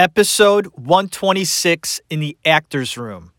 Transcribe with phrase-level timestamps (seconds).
[0.00, 3.32] Episode 126 in the Actors Room.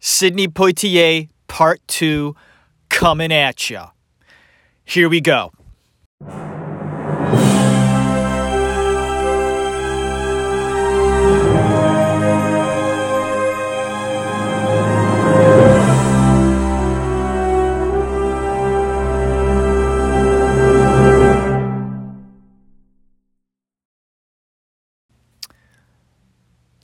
[0.00, 2.36] Sidney Poitier, Part 2,
[2.90, 3.88] coming at ya.
[4.84, 5.50] Here we go.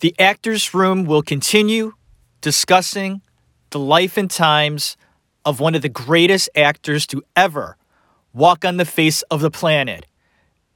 [0.00, 1.92] The Actors Room will continue
[2.40, 3.20] discussing
[3.68, 4.96] the life and times
[5.45, 7.76] of one of the greatest actors to ever
[8.32, 10.06] walk on the face of the planet.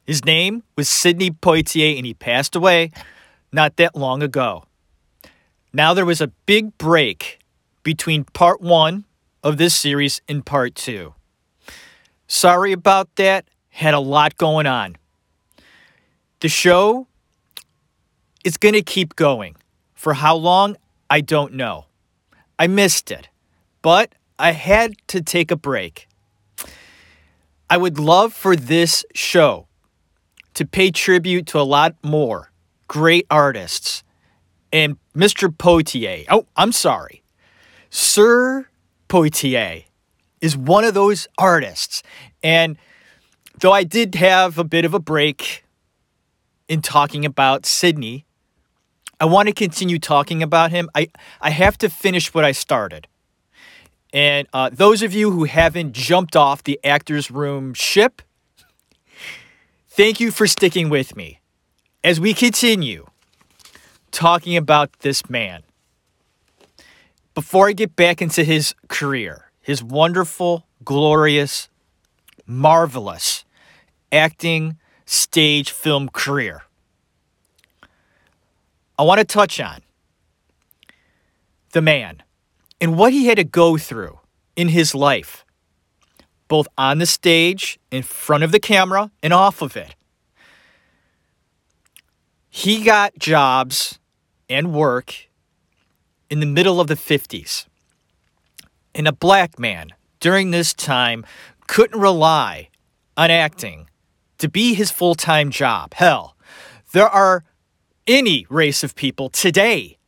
[0.06, 2.90] His name was Sidney Poitier, and he passed away
[3.50, 4.64] not that long ago.
[5.72, 7.38] Now, there was a big break
[7.82, 9.06] between part one
[9.42, 11.14] of this series and part two.
[12.28, 14.96] Sorry about that, had a lot going on.
[16.40, 17.06] The show
[18.44, 19.56] is going to keep going.
[19.94, 20.76] For how long,
[21.10, 21.86] I don't know.
[22.58, 23.28] I missed it,
[23.82, 26.06] but I had to take a break.
[27.68, 29.66] I would love for this show
[30.54, 32.52] to pay tribute to a lot more
[32.86, 34.04] great artists.
[34.72, 35.48] And Mr.
[35.48, 37.22] Poitier, oh, I'm sorry,
[37.90, 38.66] Sir
[39.08, 39.84] Poitier
[40.40, 42.02] is one of those artists.
[42.42, 42.76] And
[43.58, 45.64] though I did have a bit of a break
[46.68, 48.23] in talking about Sidney,
[49.24, 50.90] I want to continue talking about him.
[50.94, 51.08] I,
[51.40, 53.08] I have to finish what I started.
[54.12, 58.20] And uh, those of you who haven't jumped off the actor's room ship,
[59.88, 61.40] thank you for sticking with me
[62.04, 63.06] as we continue
[64.10, 65.62] talking about this man.
[67.34, 71.70] Before I get back into his career, his wonderful, glorious,
[72.46, 73.46] marvelous
[74.12, 74.76] acting,
[75.06, 76.63] stage, film career.
[78.98, 79.80] I want to touch on
[81.72, 82.22] the man
[82.80, 84.20] and what he had to go through
[84.56, 85.44] in his life,
[86.48, 89.94] both on the stage, in front of the camera, and off of it.
[92.48, 93.98] He got jobs
[94.48, 95.28] and work
[96.30, 97.66] in the middle of the 50s.
[98.94, 101.26] And a black man during this time
[101.66, 102.68] couldn't rely
[103.16, 103.88] on acting
[104.38, 105.94] to be his full time job.
[105.94, 106.36] Hell,
[106.92, 107.44] there are
[108.06, 109.98] any race of people today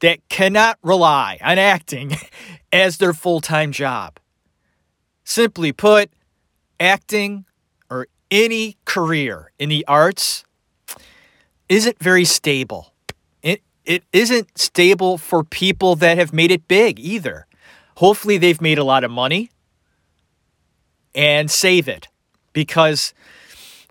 [0.00, 2.16] that cannot rely on acting
[2.72, 4.18] as their full time job.
[5.24, 6.10] Simply put,
[6.78, 7.44] acting
[7.90, 10.44] or any career in the arts
[11.68, 12.94] isn't very stable.
[13.42, 17.46] It, it isn't stable for people that have made it big either.
[17.96, 19.50] Hopefully, they've made a lot of money
[21.14, 22.08] and save it
[22.52, 23.12] because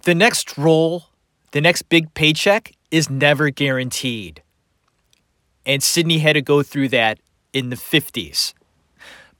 [0.03, 1.05] the next role,
[1.51, 4.41] the next big paycheck is never guaranteed.
[5.65, 7.19] And Sidney had to go through that
[7.53, 8.53] in the 50s.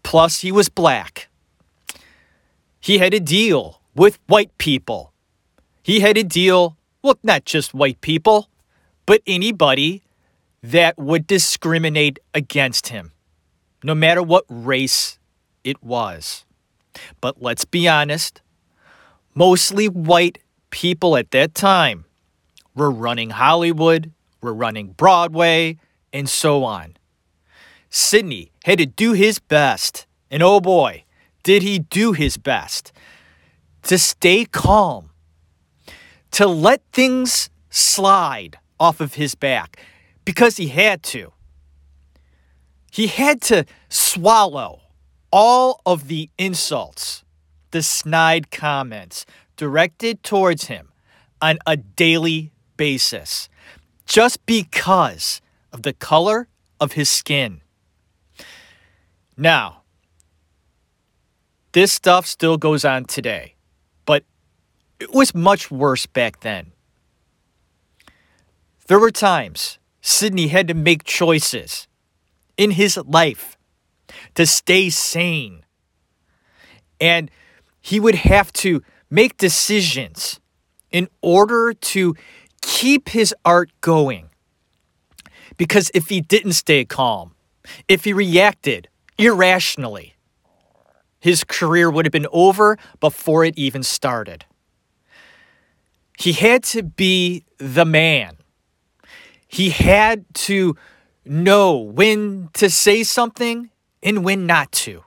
[0.04, 1.28] Plus, he was black.
[2.80, 5.14] He had to deal with white people.
[5.84, 8.50] He had to deal, well, not just white people,
[9.06, 10.04] but anybody
[10.62, 13.12] that would discriminate against him,
[13.84, 15.18] no matter what race
[15.64, 16.46] it was.
[17.22, 18.42] But let's be honest,
[19.34, 20.38] mostly white
[20.70, 22.06] people at that time
[22.80, 25.78] we're running Hollywood, we're running Broadway,
[26.14, 26.96] and so on.
[27.90, 31.04] Sidney had to do his best, and oh boy,
[31.44, 32.94] did he do his best
[33.84, 35.10] to stay calm,
[36.32, 39.82] to let things slide off of his back
[40.24, 41.34] because he had to.
[42.92, 44.82] He had to swallow
[45.32, 47.24] all of the insults,
[47.72, 49.26] the snide comments
[49.58, 50.92] directed towards him
[51.42, 53.50] on a daily basis
[54.06, 55.42] just because
[55.74, 56.48] of the color
[56.80, 57.60] of his skin.
[59.36, 59.84] Now,
[61.74, 63.56] this stuff still goes on today,
[64.06, 64.24] but
[64.98, 66.72] it was much worse back then.
[68.88, 71.88] There were times Sidney had to make choices
[72.56, 73.58] in his life
[74.36, 75.66] to stay sane.
[77.00, 77.30] And
[77.82, 80.40] he would have to make decisions
[80.92, 82.16] in order to
[82.62, 84.30] keep his art going.
[85.58, 87.36] Because if he didn't stay calm,
[87.88, 90.16] if he reacted irrationally,
[91.20, 94.46] his career would have been over before it even started.
[96.18, 98.38] He had to be the man.
[99.48, 100.76] He had to
[101.26, 103.70] know when to say something
[104.02, 105.04] and when not to.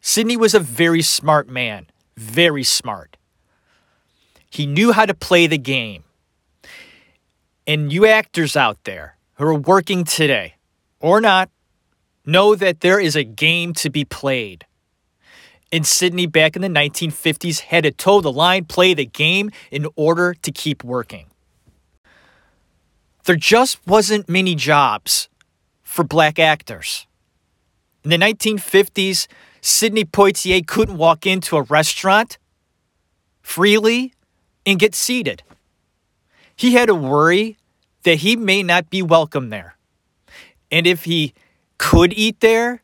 [0.00, 1.86] Sidney was a very smart man,
[2.16, 3.16] very smart.
[4.50, 6.03] He knew how to play the game.
[7.66, 10.54] And you actors out there who are working today
[11.00, 11.50] or not,
[12.26, 14.66] know that there is a game to be played.
[15.70, 19.86] In Sidney back in the 1950s, had to toe the line, play the game in
[19.96, 21.26] order to keep working.
[23.24, 25.28] There just wasn't many jobs
[25.82, 27.06] for black actors.
[28.04, 29.26] In the 1950s,
[29.60, 32.38] Sidney Poitier couldn't walk into a restaurant
[33.40, 34.12] freely
[34.66, 35.42] and get seated.
[36.56, 37.58] He had to worry
[38.04, 39.76] that he may not be welcome there.
[40.70, 41.34] And if he
[41.78, 42.82] could eat there,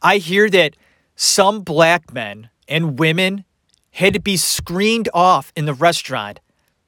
[0.00, 0.76] I hear that
[1.14, 3.44] some black men and women
[3.92, 6.40] had to be screened off in the restaurant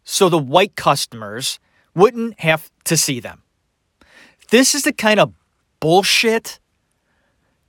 [0.04, 1.58] so the white customers
[1.94, 3.42] wouldn't have to see them.
[4.50, 5.32] This is the kind of
[5.80, 6.58] bullshit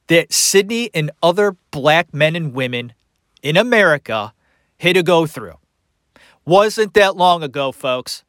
[0.08, 2.94] that Sidney and other black men and women
[3.42, 4.34] in America
[4.80, 5.58] had to go through.
[6.46, 8.24] Wasn't that long ago, folks.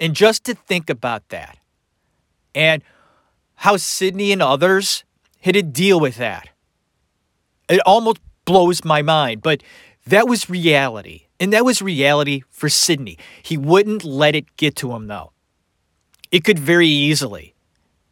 [0.00, 1.58] And just to think about that
[2.54, 2.82] and
[3.56, 5.04] how Sidney and others
[5.40, 6.48] had to deal with that,
[7.68, 9.42] it almost blows my mind.
[9.42, 9.62] But
[10.06, 11.26] that was reality.
[11.40, 13.16] And that was reality for Sidney.
[13.42, 15.32] He wouldn't let it get to him, though.
[16.32, 17.54] It could very easily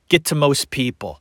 [0.09, 1.21] get to most people.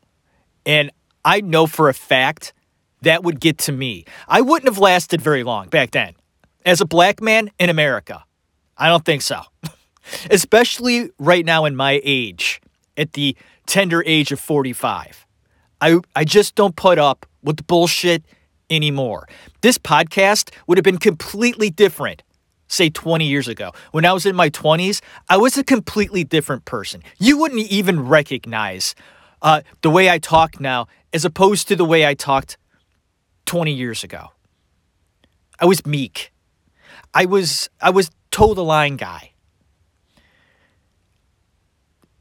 [0.65, 0.91] And
[1.23, 2.53] I know for a fact
[3.01, 4.05] that would get to me.
[4.27, 6.13] I wouldn't have lasted very long back then
[6.65, 8.25] as a black man in America.
[8.77, 9.41] I don't think so.
[10.31, 12.61] Especially right now in my age,
[12.97, 15.25] at the tender age of 45.
[15.81, 18.23] I, I just don't put up with the bullshit
[18.69, 19.27] anymore.
[19.61, 22.23] This podcast would have been completely different,
[22.67, 23.71] say 20 years ago.
[23.91, 27.01] When I was in my 20s, I was a completely different person.
[27.17, 28.95] You wouldn't even recognize
[29.41, 32.57] uh, the way I talk now as opposed to the way I talked
[33.45, 34.29] 20 years ago.
[35.59, 36.31] I was meek.
[37.15, 39.31] I was I was toe the line guy.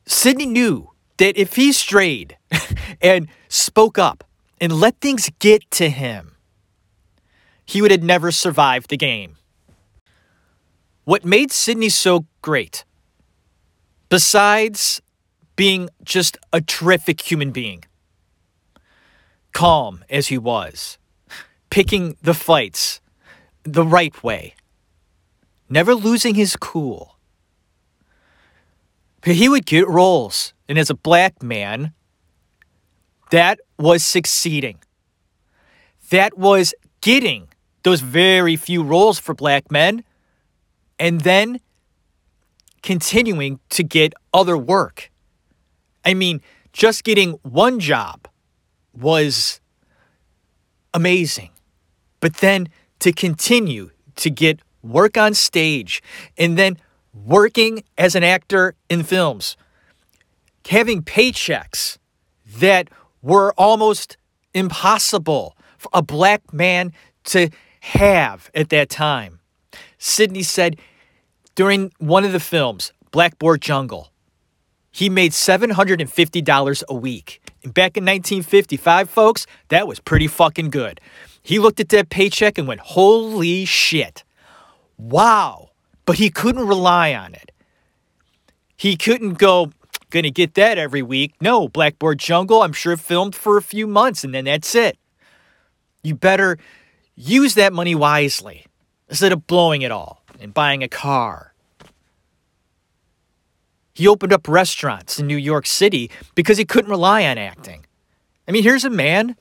[0.07, 2.37] Sidney knew that if he strayed
[3.03, 4.23] and spoke up
[4.61, 6.37] and let things get to him,
[7.67, 9.37] he would have never survived the game.
[11.05, 12.85] What made Sidney so great,
[14.09, 15.03] besides
[15.57, 17.85] being just a terrific human being,
[19.53, 20.99] calm as he was,
[21.71, 23.01] picking the fights
[23.65, 24.55] the right way,
[25.69, 27.17] never losing his cool.
[29.21, 31.95] But he would get roles, and as a black man,
[33.31, 34.79] that was succeeding.
[36.11, 37.49] That was getting
[37.83, 40.05] those very few roles for black men,
[40.99, 41.61] and then
[42.83, 45.11] continuing to get other work.
[46.05, 48.29] I mean, just getting one job
[48.93, 49.61] was
[50.93, 51.51] amazing.
[52.21, 52.69] But then
[53.01, 56.03] to continue to get work on stage
[56.37, 56.79] and then
[57.13, 59.57] working as an actor in films,
[60.69, 61.99] having paychecks
[62.59, 62.89] that
[63.23, 64.17] were almost
[64.53, 66.93] impossible for a black man
[67.25, 67.49] to
[67.81, 69.41] have at that time.
[69.99, 70.77] Sidney said
[71.55, 74.11] during one of the films, Blackboard Jungle,
[74.91, 77.41] he made $750 a week.
[77.63, 81.01] And back in 1955, folks, that was pretty fucking good.
[81.43, 84.25] He looked at that paycheck and went, holy shit.
[84.99, 85.71] Wow.
[86.07, 87.51] But he couldn't rely on it.
[88.77, 89.71] He couldn't go,
[90.11, 91.35] gonna get that every week.
[91.41, 94.99] No, Blackboard Jungle, I'm sure filmed for a few months and then that's it.
[96.03, 96.59] You better
[97.15, 98.67] use that money wisely
[99.09, 101.55] instead of blowing it all and buying a car
[103.95, 107.87] he opened up restaurants in New York City because he couldn't rely on acting.
[108.47, 109.37] I mean, here's a man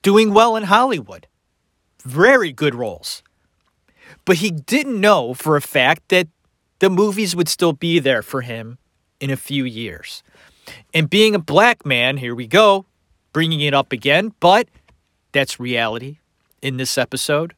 [0.00, 1.26] doing well in Hollywood,
[2.04, 3.22] very good roles.
[4.28, 6.28] But he didn't know for a fact that
[6.80, 8.76] the movies would still be there for him
[9.20, 10.22] in a few years.
[10.92, 12.84] And being a black man, here we go,
[13.32, 14.68] bringing it up again, but
[15.32, 16.18] that's reality
[16.60, 17.54] in this episode.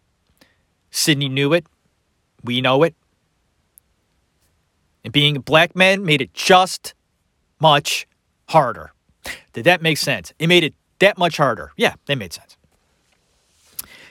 [0.93, 1.67] Sidney knew it.
[2.45, 2.95] We know it.
[5.03, 6.95] And being a black man made it just
[7.59, 8.07] much
[8.49, 8.93] harder.
[9.55, 10.33] Did that make sense?
[10.39, 11.73] It made it that much harder.
[11.77, 12.57] Yeah, that made sense.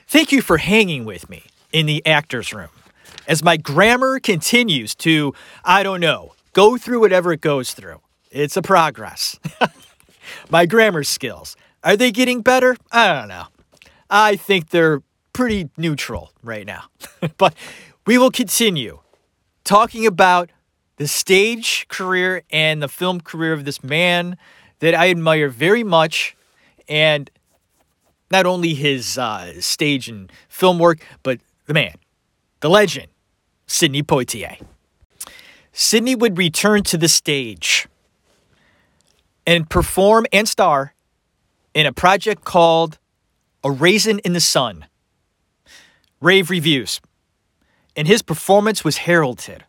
[0.09, 2.69] Thank you for hanging with me in the actor's room
[3.29, 5.33] as my grammar continues to,
[5.63, 8.01] I don't know, go through whatever it goes through.
[8.31, 9.39] It's a progress.
[10.49, 12.75] my grammar skills, are they getting better?
[12.91, 13.45] I don't know.
[14.09, 16.85] I think they're pretty neutral right now.
[17.37, 17.53] but
[18.05, 18.99] we will continue
[19.63, 20.49] talking about
[20.97, 24.37] the stage career and the film career of this man
[24.79, 26.35] that I admire very much.
[26.87, 27.29] And
[28.31, 31.93] not only his uh, stage and film work, but the man,
[32.61, 33.05] the legend,
[33.67, 34.59] Sidney Poitier.
[35.71, 37.87] Sidney would return to the stage
[39.45, 40.95] and perform and star
[41.75, 42.97] in a project called
[43.63, 44.87] A Raisin in the Sun.
[46.19, 46.99] Rave reviews.
[47.95, 49.63] And his performance was heralded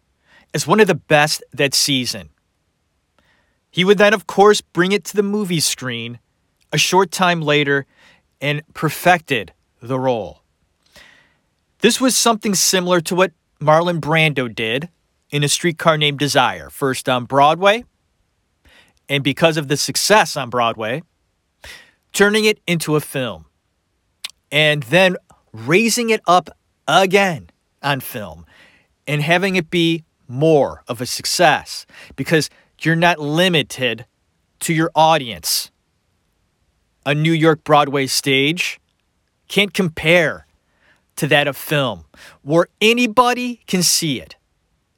[0.54, 2.30] as one of the best that season.
[3.70, 6.18] He would then, of course, bring it to the movie screen
[6.72, 7.84] a short time later
[8.40, 9.52] and perfected
[9.82, 10.40] the role.
[11.80, 14.90] This was something similar to what Marlon Brando did
[15.30, 17.84] in A Streetcar Named Desire, first on Broadway,
[19.08, 21.02] and because of the success on Broadway,
[22.12, 23.46] turning it into a film,
[24.52, 25.16] and then
[25.52, 26.50] raising it up
[26.86, 27.48] again
[27.82, 28.44] on film
[29.06, 34.04] and having it be more of a success because you're not limited
[34.60, 35.70] to your audience.
[37.06, 38.78] A New York Broadway stage
[39.48, 40.46] can't compare
[41.16, 42.04] to that of film,
[42.42, 44.36] where anybody can see it.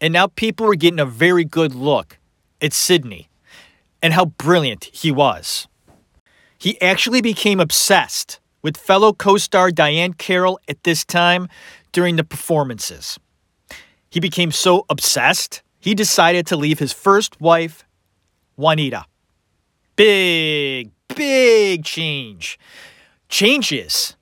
[0.01, 2.19] And now people are getting a very good look
[2.61, 3.29] at Sidney
[4.03, 5.69] and how brilliant he was.
[6.59, 11.49] He actually became obsessed with fellow co star Diahann Carroll at this time
[11.93, 13.19] during the performances.
[14.11, 17.85] He became so obsessed he decided to leave his first wife,
[18.57, 19.05] Juanita.
[19.97, 22.57] Big, big change.
[23.29, 24.17] Changes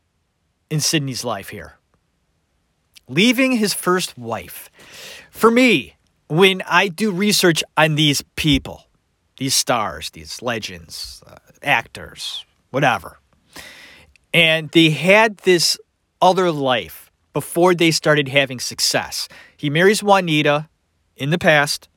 [0.71, 1.80] in Sidney's life here.
[3.11, 4.71] Leaving his first wife.
[5.33, 5.97] For me,
[6.29, 8.85] when I do research on these people,
[9.37, 13.19] these stars, these legends, uh, actors, whatever,
[14.33, 15.77] and they had this
[16.23, 19.29] other life before they started having success.
[19.57, 20.69] He marries Juanita
[21.17, 21.89] in the past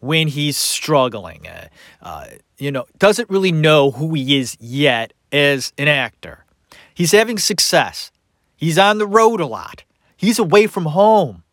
[0.00, 1.68] when he's struggling, uh,
[2.02, 2.26] uh,
[2.58, 6.44] you know, doesn't really know who he is yet as an actor.
[6.92, 8.10] He's having success.
[8.56, 9.84] He's on the road a lot.
[10.20, 11.44] He's away from home.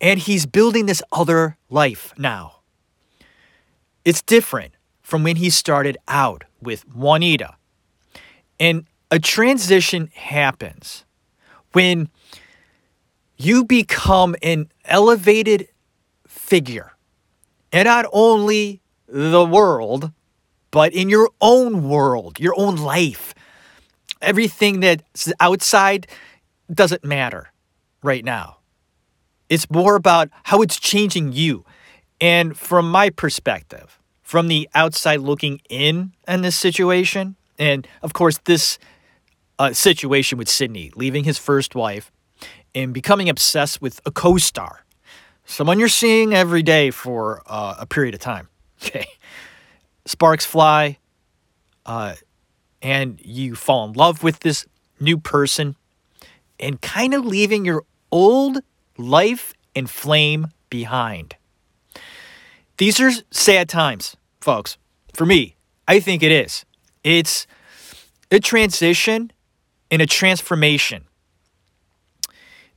[0.00, 2.60] And he's building this other life now.
[4.04, 7.56] It's different from when he started out with Juanita.
[8.60, 11.04] And a transition happens
[11.72, 12.08] when
[13.36, 15.66] you become an elevated
[16.28, 16.92] figure.
[17.72, 20.12] And not only the world,
[20.70, 23.34] but in your own world, your own life.
[24.22, 26.06] Everything that's outside
[26.72, 27.50] doesn't matter
[28.02, 28.58] right now.
[29.48, 31.64] It's more about how it's changing you.
[32.20, 38.38] And from my perspective, from the outside looking in on this situation, and of course,
[38.44, 38.78] this
[39.58, 42.10] uh, situation with Sidney leaving his first wife
[42.74, 44.86] and becoming obsessed with a co star
[45.46, 48.48] someone you're seeing every day for uh, a period of time.
[48.84, 49.06] Okay.
[50.04, 50.98] Sparks fly,
[51.86, 52.14] uh,
[52.82, 54.66] and you fall in love with this
[55.00, 55.76] new person,
[56.58, 58.58] and kind of leaving your old
[58.96, 61.36] life and flame behind.
[62.78, 64.76] These are sad times, folks.
[65.14, 65.56] For me,
[65.88, 66.64] I think it is.
[67.02, 67.46] It's
[68.30, 69.32] a transition
[69.90, 71.06] and a transformation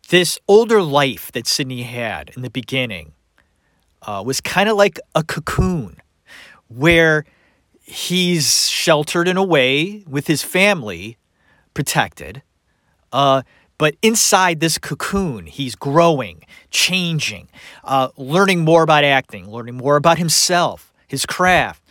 [0.10, 3.14] this older life that Sidney had in the beginning
[4.02, 5.98] uh, was kind of like a cocoon
[6.68, 7.26] where
[7.82, 11.18] he's sheltered in a way with his family
[11.74, 12.42] protected.
[13.12, 13.44] Uh,
[13.80, 17.48] but inside this cocoon, he's growing, changing,
[17.86, 21.82] uh, learning more about acting, learning more about himself, his craft,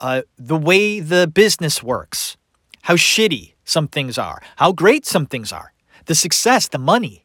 [0.00, 2.36] uh, the way the business works,
[2.82, 5.72] how shitty some things are, how great some things are,
[6.06, 7.24] the success, the money.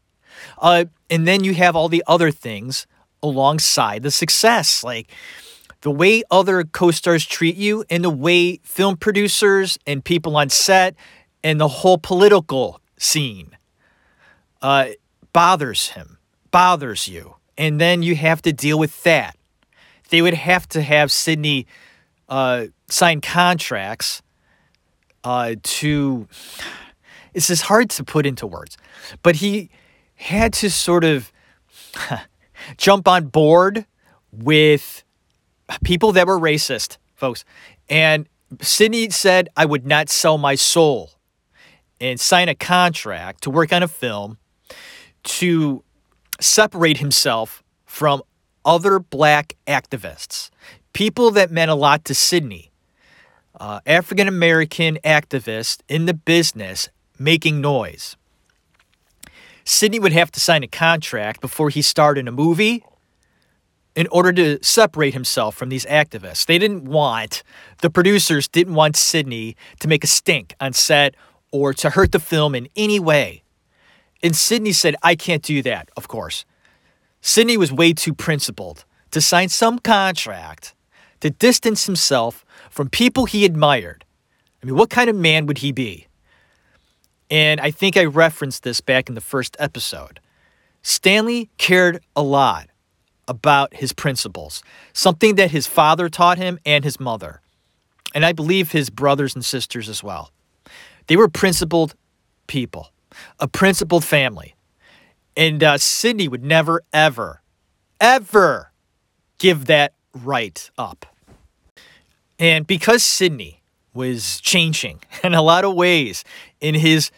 [0.60, 2.86] Uh, and then you have all the other things
[3.24, 5.12] alongside the success, like
[5.82, 10.50] the way other co stars treat you and the way film producers and people on
[10.50, 10.94] set
[11.44, 13.58] and the whole political scene
[14.62, 14.90] uh,
[15.34, 16.18] bothers him,
[16.52, 17.36] bothers you.
[17.58, 19.38] And then you have to deal with that.
[20.10, 21.68] They would have to have Sidney
[22.28, 24.22] uh, sign contracts
[25.24, 26.28] uh, to.
[27.34, 28.78] It's just hard to put into words,
[29.24, 29.70] but he
[30.16, 31.32] had to sort of
[32.78, 33.86] jump on board
[34.32, 35.04] with
[35.84, 37.46] people that were racist, folks.
[37.90, 38.28] And
[38.62, 41.12] Sidney said, I would not sell my soul
[42.02, 44.38] and sign a contract to work on a film
[45.24, 45.84] to
[46.40, 48.22] separate himself from
[48.66, 50.50] other black activists,
[50.94, 52.72] people that meant a lot to Sidney,
[53.60, 58.16] uh, African American activists in the business making noise.
[59.64, 62.84] Sidney would have to sign a contract before he starred in a movie
[63.96, 66.46] in order to separate himself from these activists.
[66.46, 67.44] They didn't want,
[67.82, 71.16] the producers didn't want Sidney to make a stink on set
[71.52, 73.44] or to hurt the film in any way.
[74.24, 76.46] And Sidney said, I can't do that, of course.
[77.22, 80.74] Sidney was way too principled to sign some contract
[81.20, 84.06] to distance himself from people he admired.
[84.62, 86.08] I mean, what kind of man would he be?
[87.30, 90.20] And I think I referenced this back in the first episode.
[90.82, 92.68] Stanley cared a lot
[93.28, 94.64] about his principles,
[94.94, 97.40] something that his father taught him and his mother,
[98.14, 100.32] and I believe his brothers and sisters as well.
[101.08, 101.96] They were principled
[102.48, 102.92] people,
[103.40, 104.56] a principled family.
[105.36, 107.42] And uh, Sidney would never, ever,
[108.00, 108.72] ever
[109.38, 111.06] give that right up.
[112.38, 113.62] And because Sidney
[113.94, 116.24] was changing in a lot of ways
[116.60, 117.12] in his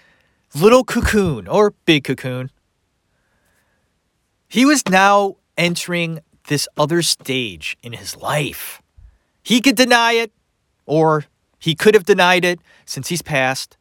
[0.54, 2.52] little cocoon or big cocoon,
[4.48, 8.82] he was now entering this other stage in his life.
[9.42, 10.32] He could deny it,
[10.86, 11.26] or
[11.58, 13.78] he could have denied it since he's passed.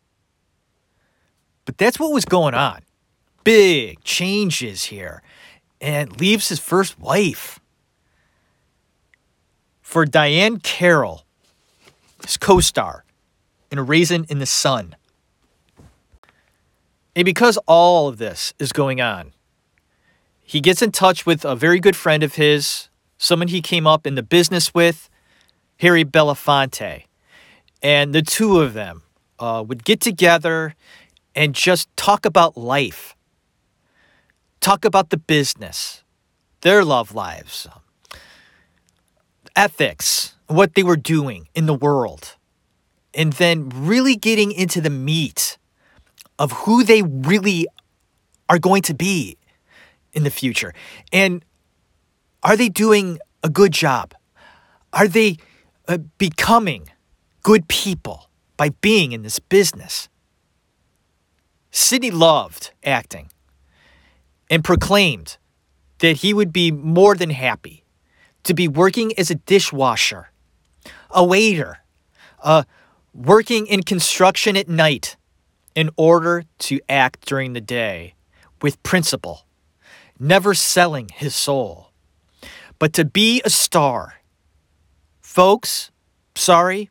[1.64, 2.82] But that's what was going on.
[3.44, 5.22] Big changes here.
[5.80, 7.58] And leaves his first wife.
[9.80, 11.24] For Diahann Carroll,
[12.22, 13.04] his co star
[13.70, 14.96] in A Raisin in the Sun.
[17.14, 19.32] And because all of this is going on,
[20.42, 22.88] he gets in touch with a very good friend of his,
[23.18, 25.10] someone he came up in the business with,
[25.80, 27.04] Harry Belafonte.
[27.82, 29.02] And the two of them
[29.38, 30.74] uh, would get together
[31.34, 33.16] and just talk about life,
[34.60, 36.02] talk about the business,
[36.60, 37.66] their love lives,
[39.56, 42.36] ethics, what they were doing in the world,
[43.14, 45.58] and then really getting into the meat
[46.38, 47.66] of who they really
[48.48, 49.36] are going to be
[50.12, 50.74] in the future.
[51.12, 51.44] And
[52.42, 54.14] are they doing a good job?
[54.92, 55.36] Are they
[55.88, 56.90] uh, becoming
[57.42, 60.08] good people by being in this business?
[61.72, 63.30] Sidney loved acting
[64.48, 65.38] and proclaimed
[65.98, 67.84] that he would be more than happy
[68.44, 70.30] to be working as a dishwasher,
[71.10, 71.78] a waiter,
[72.42, 72.64] uh,
[73.14, 75.16] working in construction at night
[75.74, 78.14] in order to act during the day
[78.60, 79.46] with principle
[80.22, 81.90] never selling his soul.
[82.78, 84.20] But to be a star,
[85.20, 85.90] folks,
[86.36, 86.90] sorry,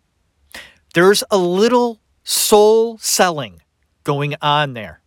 [0.94, 3.61] there's a little soul selling
[4.04, 5.02] going on there.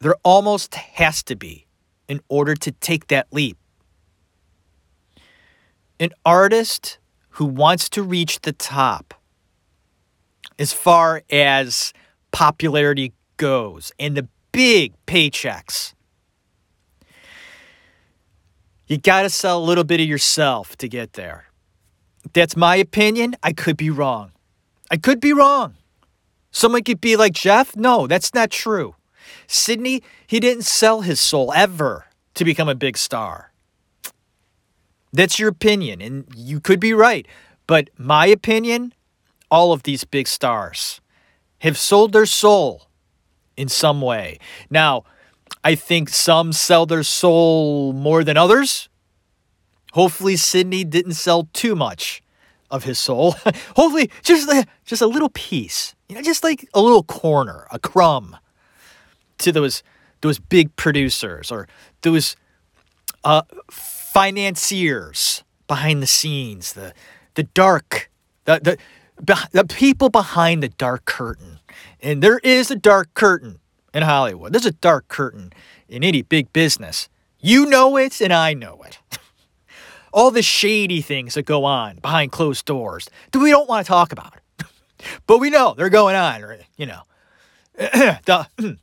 [0.00, 1.66] There almost has to be
[2.08, 3.56] in order to take that leap.
[6.00, 6.98] An artist
[7.30, 9.14] who wants to reach the top,
[10.58, 11.92] as far as
[12.32, 15.94] popularity goes and the big paychecks,
[18.86, 21.44] you got to sell a little bit of yourself to get there.
[22.32, 23.36] That's my opinion.
[23.42, 24.32] I could be wrong.
[24.90, 25.74] I could be wrong.
[26.50, 27.76] Someone could be like Jeff.
[27.76, 28.94] No, that's not true.
[29.46, 33.52] Sidney, he didn't sell his soul ever to become a big star.
[35.12, 37.26] That's your opinion, and you could be right.
[37.66, 38.94] But my opinion,
[39.50, 41.00] all of these big stars
[41.60, 42.88] have sold their soul
[43.56, 44.38] in some way.
[44.70, 45.04] Now,
[45.64, 48.88] I think some sell their soul more than others.
[49.92, 52.22] Hopefully, Sidney didn't sell too much
[52.70, 53.32] of his soul.
[53.76, 54.48] Hopefully, just
[54.84, 58.36] just a little piece, you know, just like a little corner, a crumb,
[59.38, 59.82] to those
[60.20, 61.68] those big producers or
[62.02, 62.36] those
[63.24, 66.92] uh, financiers behind the scenes, the
[67.34, 68.10] the dark,
[68.44, 68.78] the
[69.20, 71.58] the the people behind the dark curtain.
[72.00, 73.60] And there is a dark curtain
[73.94, 74.52] in Hollywood.
[74.52, 75.52] There's a dark curtain
[75.88, 77.08] in any big business.
[77.40, 78.98] You know it, and I know it.
[80.12, 83.88] All the shady things that go on behind closed doors that we don't want to
[83.88, 84.34] talk about.
[85.26, 87.02] But we know they're going on, or, you know.
[87.76, 88.46] the,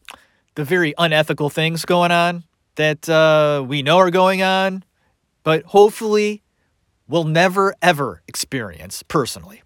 [0.55, 2.43] the very unethical things going on
[2.75, 4.83] that uh, we know are going on,
[5.43, 6.43] but hopefully
[7.07, 9.61] we'll never, ever experience personally.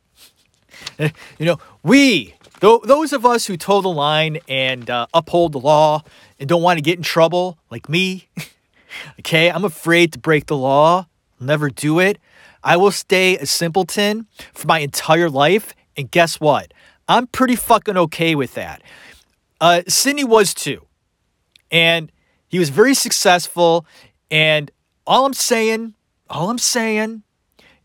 [1.00, 6.04] you know, we those of us who toe the line and uh, uphold the law
[6.40, 8.28] and don't want to get in trouble, like me,
[9.20, 11.08] okay, I'm afraid to break the law,
[11.40, 12.20] never do it.
[12.62, 15.74] I will stay a simpleton for my entire life.
[16.00, 16.74] And guess what?
[17.10, 18.82] I'm pretty fucking okay with that.
[19.60, 20.86] Uh, Sidney was too.
[21.72, 22.10] And
[22.48, 23.86] he was very successful.
[24.32, 24.72] And
[25.06, 25.96] all I'm saying,
[26.30, 27.24] all I'm saying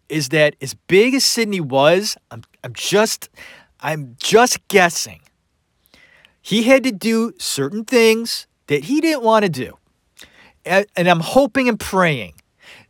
[0.09, 3.31] is that as big as Sidney was, I'm, I'm just,
[3.81, 5.21] I'm just guessing.
[6.41, 9.77] He had to do certain things that he didn't want to do.
[10.65, 12.35] And, and I'm hoping and praying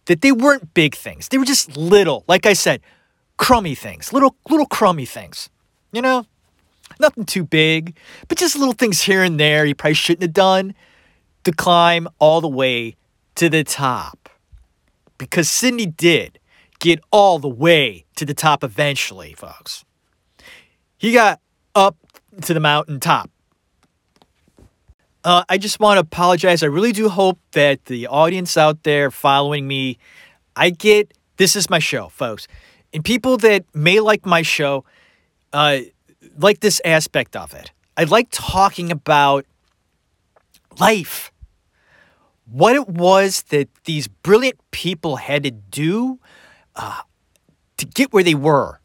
[0.04, 1.28] that they weren't big things.
[1.28, 2.82] They were just little, like I said,
[3.36, 5.50] crummy things, little little crummy things.
[5.92, 6.26] You know?
[7.00, 7.96] Nothing too big,
[8.28, 10.74] but just little things here and there he probably shouldn't have done
[11.44, 12.96] to climb all the way
[13.36, 14.28] to the top.
[15.18, 16.38] because Sidney did
[16.80, 19.84] get all the way to the top eventually, folks.
[20.98, 21.40] He got
[21.74, 21.96] up
[22.42, 23.30] to the mountain top.
[25.22, 26.62] Uh, I just want to apologize.
[26.62, 29.98] I really do hope that the audience out there following me,
[30.54, 32.46] I get this is my show, folks.
[32.94, 34.84] And people that may like my show,
[35.52, 35.80] uh,
[36.38, 37.72] like this aspect of it.
[37.96, 39.44] I like talking about
[40.78, 41.32] life.
[42.46, 46.20] What it was that these brilliant people had to do
[46.76, 47.02] uh,
[47.78, 48.80] to get where they were.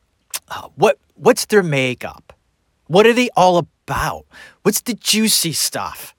[0.47, 2.33] Uh, what what's their makeup?
[2.87, 4.25] What are they all about?
[4.63, 6.15] What's the juicy stuff?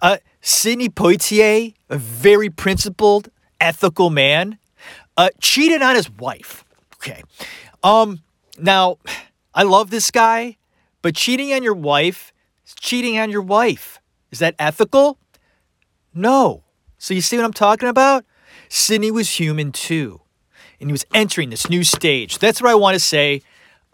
[0.00, 3.28] Uh, Sidney Poitier, a very principled,
[3.60, 4.58] ethical man,
[5.16, 6.64] uh, cheated on his wife.
[7.08, 7.22] Okay.
[7.82, 8.22] Um,
[8.58, 8.98] now,
[9.54, 10.56] I love this guy,
[11.00, 12.32] but cheating on your wife
[12.66, 13.98] is cheating on your wife.
[14.30, 15.18] Is that ethical?
[16.12, 16.64] No.
[16.98, 18.24] So you see what I'm talking about?
[18.68, 20.20] Sidney was human too.
[20.80, 22.38] And he was entering this new stage.
[22.38, 23.42] That's what I want to say.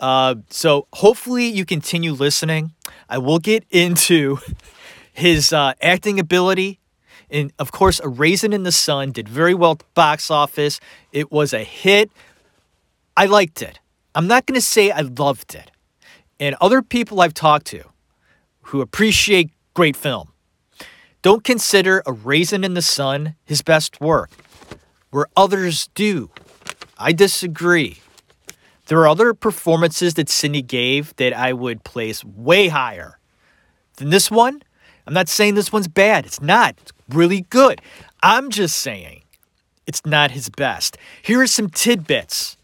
[0.00, 2.72] Uh, so hopefully you continue listening.
[3.09, 4.38] I will get into
[5.12, 6.81] his uh, acting ability.
[7.31, 10.81] And of course, A Raisin in the Sun did very well at the box office.
[11.12, 12.11] It was a hit.
[13.16, 13.79] I liked it.
[14.14, 15.70] I'm not going to say I loved it.
[16.40, 17.85] And other people I've talked to
[18.62, 20.33] who appreciate great film
[21.22, 24.31] don't consider A Raisin in the Sun his best work,
[25.11, 26.31] where others do.
[26.98, 27.98] I disagree.
[28.87, 33.18] There are other performances that Sidney gave that I would place way higher
[33.96, 34.62] than this one.
[35.07, 36.27] I'm not saying this one's bad.
[36.27, 36.74] It's not.
[36.83, 37.81] It's really good.
[38.22, 39.22] I'm just saying
[39.87, 40.98] it's not his best.
[41.22, 42.59] Here are some tidbits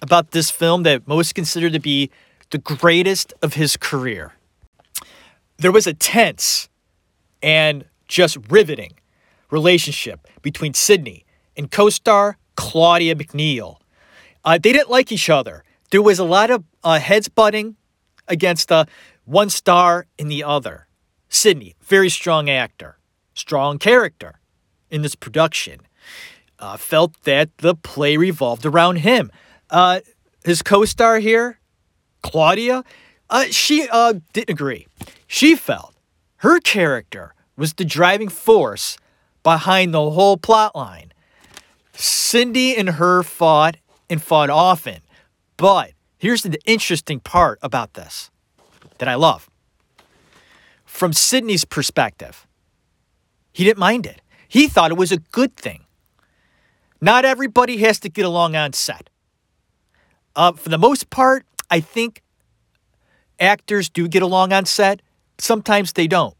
[0.00, 2.10] about this film that most consider to be
[2.50, 4.34] the greatest of his career.
[5.58, 6.68] There was a tense
[7.42, 8.94] and just riveting
[9.50, 11.24] relationship between Sidney
[11.56, 13.78] and co star Claudia McNeil.
[14.44, 15.64] Uh, they didn't like each other.
[15.90, 17.76] There was a lot of uh, heads butting
[18.26, 18.84] against uh,
[19.24, 20.86] one star and the other.
[21.28, 22.98] Sidney, very strong actor,
[23.34, 24.40] strong character
[24.90, 25.80] in this production,
[26.58, 29.30] uh, felt that the play revolved around him.
[29.70, 30.00] Uh,
[30.44, 31.58] his co star here,
[32.22, 32.84] Claudia,
[33.30, 34.86] uh, she uh, didn't agree.
[35.26, 35.94] She felt
[36.38, 38.96] her character was the driving force
[39.42, 41.12] behind the whole plot line.
[41.92, 43.76] Cindy and her fought
[44.08, 45.00] and fought often.
[45.56, 48.30] But here's the interesting part about this
[48.98, 49.50] that I love.
[50.84, 52.46] From Sidney's perspective,
[53.52, 54.20] he didn't mind it.
[54.48, 55.84] He thought it was a good thing.
[57.00, 59.10] Not everybody has to get along on set.
[60.38, 62.22] Uh, for the most part, I think
[63.40, 65.02] actors do get along on set.
[65.38, 66.36] Sometimes they don't.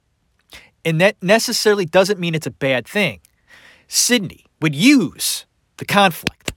[0.84, 3.20] And that necessarily doesn't mean it's a bad thing.
[3.88, 5.46] Sidney would use
[5.78, 6.52] the conflict,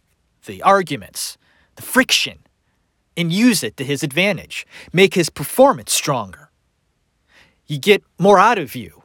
[0.46, 1.40] the arguments,
[1.78, 2.38] the friction,
[3.18, 6.52] and use it to his advantage, make his performance stronger.
[7.66, 9.02] You get more out of you,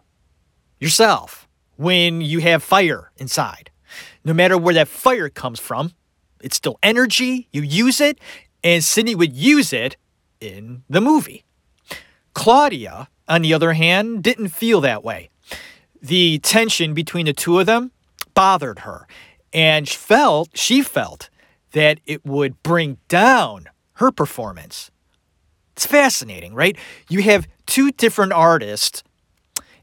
[0.79, 3.71] yourself, when you have fire inside.
[4.27, 5.93] No matter where that fire comes from,
[6.47, 8.21] it's still energy, you use it,
[8.63, 9.97] and Sidney would use it
[10.41, 11.45] in the movie.
[12.35, 15.29] Claudia, on the other hand, didn't feel that way.
[16.01, 17.91] The tension between the two of them
[18.35, 19.09] bothered her,
[19.53, 21.31] and felt she felt
[21.73, 24.93] that it would bring down her performance.
[25.73, 26.77] It's fascinating, right?
[27.09, 29.03] You have two different artists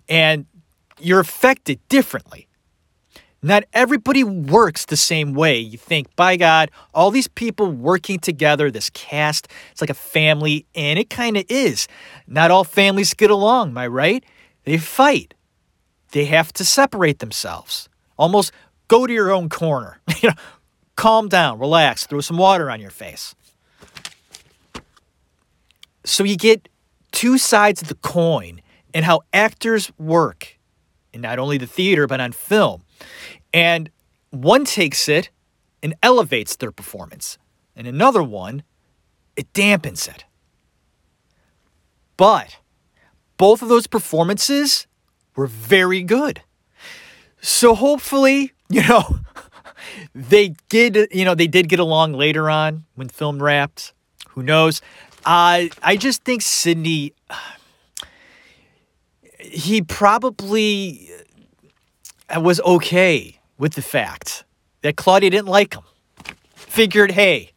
[0.08, 0.46] and
[0.98, 2.48] you're affected differently.
[3.46, 5.60] Not everybody works the same way.
[5.60, 10.66] You think, by God, all these people working together, this cast, it's like a family,
[10.74, 11.90] and it kind of is.
[12.26, 14.24] Not all families get along, am I right?
[14.64, 15.34] They fight.
[16.12, 17.90] They have to separate themselves.
[18.18, 18.54] Almost
[18.88, 20.00] go to your own corner.
[20.22, 20.36] you know,
[20.96, 23.36] calm down, relax, throw some water on your face.
[26.06, 26.70] So you get
[27.12, 28.62] two sides of the coin
[28.94, 30.58] and how actors work
[31.12, 32.83] in not only the theater but on film.
[33.54, 33.90] And
[34.30, 35.30] one takes it
[35.82, 37.38] and elevates their performance,
[37.76, 38.64] and another one,
[39.36, 40.26] it dampens it.
[42.18, 42.58] But
[43.38, 44.88] both of those performances
[45.36, 46.42] were very good.
[47.42, 49.20] So hopefully, you know,
[50.16, 53.94] they did, you know, they did get along later on when film wrapped.
[54.30, 54.82] Who knows?
[55.26, 57.14] Uh, I just think Sidney
[59.40, 61.10] he probably
[62.42, 64.44] was okay with the fact
[64.82, 65.84] that Claudia didn't like him.
[66.56, 67.52] Figured, hey,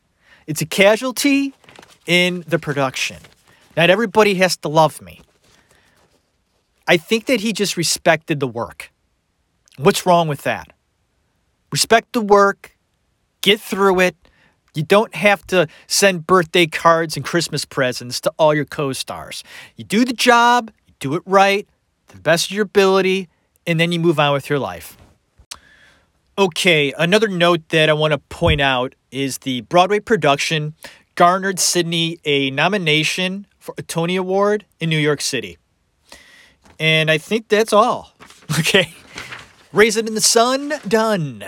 [0.46, 1.54] it's a casualty
[2.06, 3.16] in the production.
[3.76, 5.20] Not everybody has to love me.
[6.86, 8.92] I think that he just respected the work.
[9.78, 10.72] What's wrong with that?
[11.76, 12.76] respect the work,
[13.42, 14.16] get through it.
[14.74, 19.42] You don't have to send birthday cards and Christmas presents to all your co stars.
[19.76, 21.66] You do the job, you do it right,
[22.08, 23.28] to the best of your ability,
[23.66, 24.96] and then you move on with your life.
[26.38, 30.74] Okay, another note that I want to point out is the Broadway production
[31.14, 35.56] garnered Sidney a nomination for a Tony Award in New York City.
[36.78, 38.12] And I think that's all.
[38.60, 38.94] Okay.
[39.72, 41.44] Raisin in the Sun, done.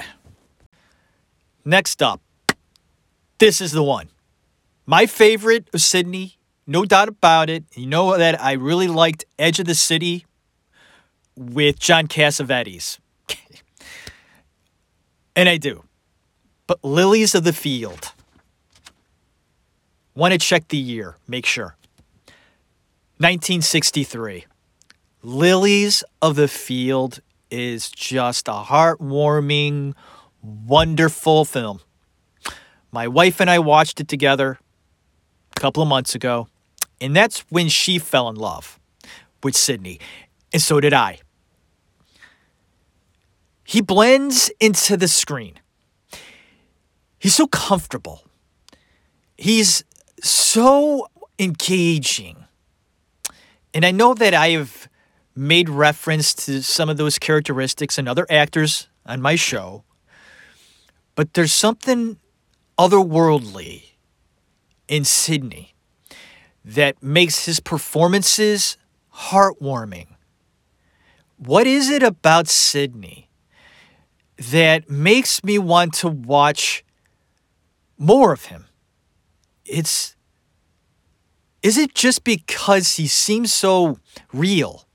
[1.64, 2.20] Next up,
[3.38, 4.08] this is the one.
[4.84, 7.64] My favorite of Sidney, no doubt about it.
[7.76, 10.26] You know that I really liked Edge of the City
[11.38, 12.98] with John Cassavetes.
[15.36, 15.84] and I do.
[16.66, 18.12] But Lilies of the Field.
[20.14, 21.76] Want to check the year, make sure.
[23.18, 24.46] 1963.
[25.22, 27.20] Lilies of the Field
[27.50, 29.94] is just a heartwarming,
[30.42, 31.80] wonderful film.
[32.90, 34.58] My wife and I watched it together
[35.56, 36.48] a couple of months ago,
[37.00, 38.78] and that's when she fell in love
[39.42, 40.00] with Sidney,
[40.52, 41.20] and so did I.
[43.68, 45.60] He blends into the screen.
[47.18, 48.24] He's so comfortable.
[49.36, 49.84] He's
[50.22, 51.06] so
[51.38, 52.46] engaging.
[53.74, 54.88] And I know that I have
[55.36, 59.84] made reference to some of those characteristics in other actors on my show,
[61.14, 62.16] but there's something
[62.78, 63.82] otherworldly
[64.88, 65.74] in Sidney
[66.64, 68.78] that makes his performances
[69.14, 70.06] heartwarming.
[71.36, 73.27] What is it about Sidney
[74.38, 76.84] that makes me want to watch
[77.98, 78.66] more of him.
[79.64, 80.16] It's
[81.60, 83.98] is it just because he seems so
[84.32, 84.86] real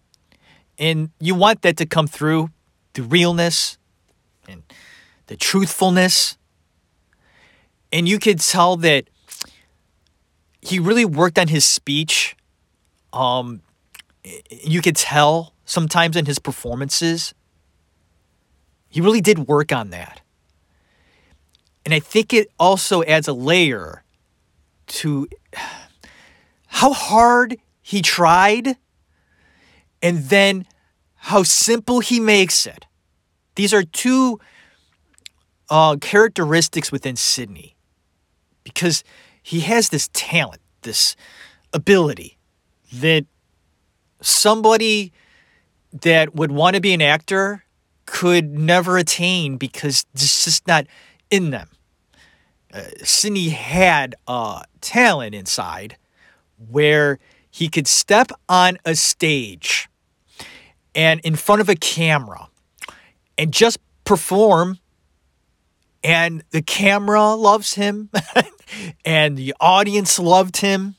[0.79, 2.49] and you want that to come through
[2.93, 3.77] the realness
[4.47, 4.63] and
[5.27, 6.37] the truthfulness
[7.91, 9.09] and you could tell that
[10.61, 12.35] he really worked on his speech
[13.11, 13.61] um
[14.49, 17.33] you could tell sometimes in his performances
[18.93, 20.21] he really did work on that.
[21.83, 24.03] And I think it also adds a layer
[24.85, 25.27] to
[26.67, 28.77] how hard he tried
[30.03, 30.67] and then
[31.15, 32.85] how simple he makes it.
[33.55, 34.39] These are two
[35.71, 37.75] uh, characteristics within Sidney
[38.63, 39.03] because
[39.41, 41.15] he has this talent, this
[41.73, 42.37] ability
[42.93, 43.25] that
[44.21, 45.11] somebody
[45.91, 47.62] that would want to be an actor
[48.05, 50.85] could never attain because it's just not
[51.29, 51.69] in them.
[52.73, 55.97] Uh, Sidney had a talent inside
[56.69, 59.87] where he could step on a stage
[60.95, 62.49] and in front of a camera
[63.37, 64.79] and just perform
[66.03, 68.09] and the camera loves him
[69.05, 70.95] and the audience loved him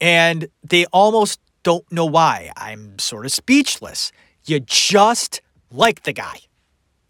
[0.00, 4.12] and they almost don't know why i'm sort of speechless
[4.44, 5.40] you just
[5.70, 6.40] like the guy.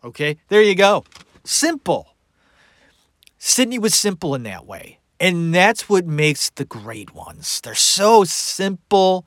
[0.03, 1.05] Okay, there you go.
[1.45, 2.15] Simple.
[3.39, 4.99] Sidney was simple in that way.
[5.19, 7.61] And that's what makes the great ones.
[7.61, 9.27] They're so simple.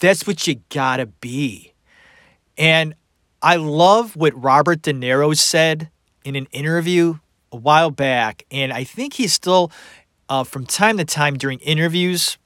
[0.00, 1.72] That's what you gotta be.
[2.58, 2.94] And
[3.42, 5.90] I love what Robert De Niro said
[6.24, 7.18] in an interview
[7.50, 8.44] a while back.
[8.50, 9.72] And I think he's still,
[10.28, 12.36] uh, from time to time during interviews,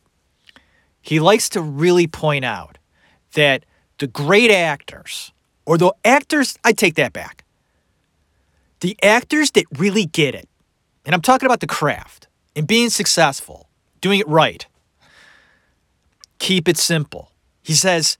[1.02, 2.78] he likes to really point out
[3.34, 3.64] that
[3.98, 5.32] the great actors,
[5.66, 7.44] or the actors, I take that back.
[8.80, 10.48] The actors that really get it,
[11.06, 13.68] and I'm talking about the craft and being successful,
[14.00, 14.66] doing it right,
[16.38, 17.30] keep it simple.
[17.62, 18.18] He says,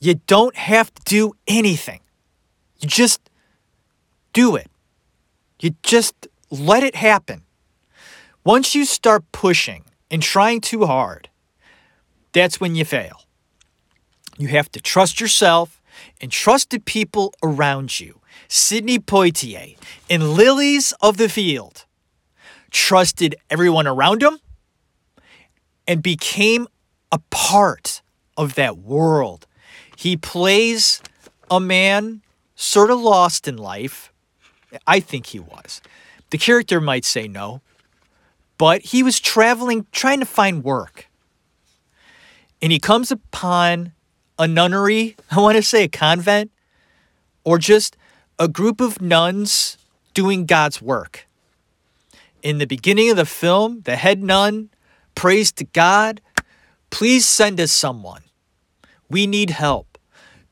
[0.00, 2.00] you don't have to do anything.
[2.80, 3.20] You just
[4.32, 4.70] do it.
[5.60, 7.42] You just let it happen.
[8.44, 11.28] Once you start pushing and trying too hard,
[12.32, 13.22] that's when you fail.
[14.38, 15.75] You have to trust yourself
[16.20, 18.20] and trusted people around you.
[18.48, 19.76] Sidney Poitier
[20.08, 21.84] in Lilies of the Field
[22.70, 24.38] trusted everyone around him
[25.86, 26.66] and became
[27.10, 28.02] a part
[28.36, 29.46] of that world.
[29.96, 31.00] He plays
[31.50, 32.22] a man
[32.54, 34.12] sort of lost in life.
[34.86, 35.80] I think he was.
[36.30, 37.60] The character might say no,
[38.58, 41.08] but he was traveling, trying to find work.
[42.60, 43.92] And he comes upon
[44.38, 46.50] a nunnery, I want to say a convent,
[47.44, 47.96] or just
[48.38, 49.78] a group of nuns
[50.14, 51.26] doing God's work.
[52.42, 54.70] In the beginning of the film, the head nun
[55.14, 56.20] prays to God,
[56.90, 58.22] please send us someone.
[59.08, 59.98] We need help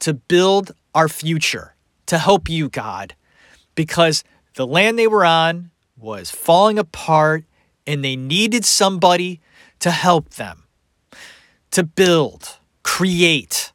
[0.00, 1.74] to build our future,
[2.06, 3.14] to help you, God,
[3.74, 7.44] because The land they were on was falling apart
[7.86, 9.40] and they needed somebody
[9.80, 10.64] to help them,
[11.72, 13.72] to build, create.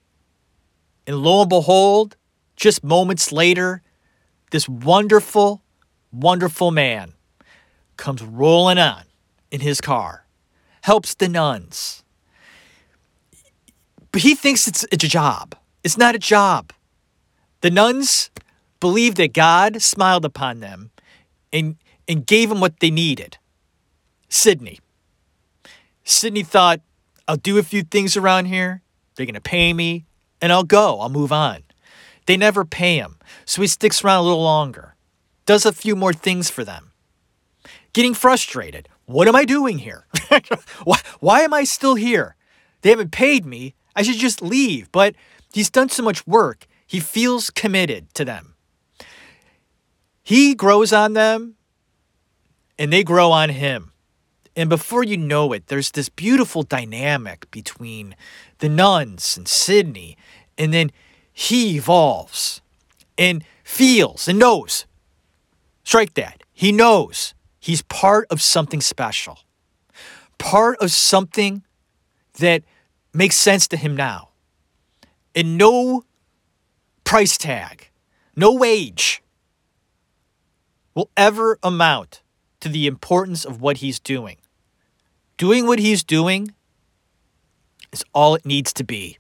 [1.10, 2.18] And lo and behold,
[2.56, 3.82] just moments later,
[4.52, 5.64] this wonderful,
[6.14, 7.14] wonderful man
[7.98, 9.06] comes rolling on
[9.50, 10.28] in his car,
[10.84, 12.04] helps the nuns.
[14.12, 15.56] But he thinks it's, a job.
[15.84, 16.74] It's not a job.
[17.62, 18.30] The nuns
[18.80, 20.92] believed that God smiled upon them
[21.52, 23.40] and, and gave them what they needed.
[24.30, 24.80] Sidney.
[26.04, 26.82] Sidney thought,
[27.28, 28.84] I'll do a few things around here.
[29.16, 30.06] They're going to pay me,
[30.42, 31.00] and I'll go.
[31.00, 31.64] I'll move on.
[32.26, 34.96] They never pay him, so he sticks around a little longer,
[35.46, 36.92] does a few more things for them.
[37.94, 38.88] Getting frustrated.
[39.06, 40.06] What am I doing here?
[40.84, 42.36] why, why am I still here?
[42.82, 43.74] They haven't paid me.
[43.96, 44.92] I should just leave.
[44.92, 45.16] But
[45.52, 48.54] he's done so much work, he feels committed to them.
[50.22, 51.56] He grows on them,
[52.78, 53.92] and they grow on him.
[54.60, 58.14] And before you know it, there's this beautiful dynamic between
[58.58, 60.18] the nuns and Sidney.
[60.58, 60.92] And then
[61.32, 62.60] he evolves
[63.18, 64.86] and feels and knows.
[65.86, 66.44] Strike that.
[66.52, 69.40] He knows he's part of something special,
[70.38, 71.64] part of something
[72.40, 72.64] that
[73.14, 74.28] makes sense to him now.
[75.34, 76.04] And no
[77.06, 77.92] price tag,
[78.36, 79.24] no wage
[80.94, 82.22] will ever amount
[82.60, 84.36] to the importance of what he's doing.
[85.40, 86.54] Doing what he's doing
[87.94, 89.18] is all it needs to be.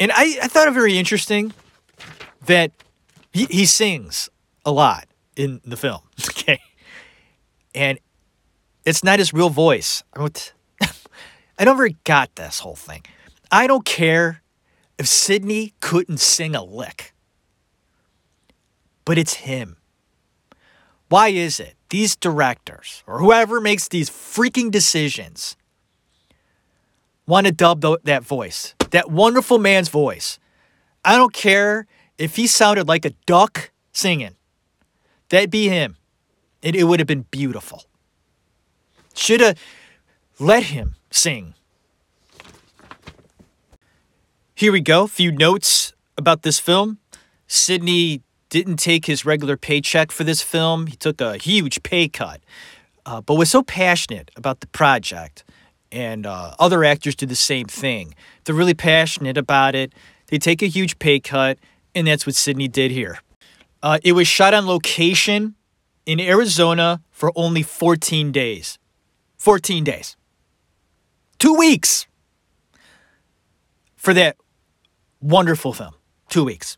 [0.00, 1.54] And I, I thought it very interesting
[2.46, 2.72] that
[3.32, 4.28] he, he sings
[4.66, 6.02] a lot in the film.
[6.28, 6.60] Okay.
[7.74, 8.00] And
[8.84, 10.02] it's not his real voice.
[10.12, 10.52] I don't,
[11.58, 13.04] I never got this whole thing.
[13.50, 14.42] I don't care
[14.98, 17.14] if Sidney couldn't sing a lick,
[19.04, 19.76] but it's him.
[21.08, 25.56] Why is it these directors or whoever makes these freaking decisions
[27.26, 30.38] want to dub that voice, that wonderful man's voice?
[31.04, 34.36] I don't care if he sounded like a duck singing.
[35.28, 35.98] That'd be him.
[36.62, 37.84] It, it would have been beautiful.
[39.14, 39.58] Should have
[40.38, 41.52] let him sing.
[44.54, 45.04] Here we go.
[45.04, 47.00] A few notes about this film.
[47.46, 48.22] Sidney
[48.52, 50.86] didn't take his regular paycheck for this film.
[50.86, 52.42] He took a huge pay cut,
[53.06, 55.42] uh, but was so passionate about the project.
[55.90, 58.14] And uh, other actors do the same thing.
[58.44, 59.94] They're really passionate about it.
[60.26, 61.58] They take a huge pay cut,
[61.94, 63.20] and that's what Sidney did here.
[63.82, 65.54] Uh, it was shot on location
[66.04, 68.78] in Arizona for only 14 days.
[69.38, 70.14] 14 days.
[71.38, 72.06] Two weeks
[73.96, 74.36] for that
[75.22, 75.94] wonderful film.
[76.28, 76.76] Two weeks.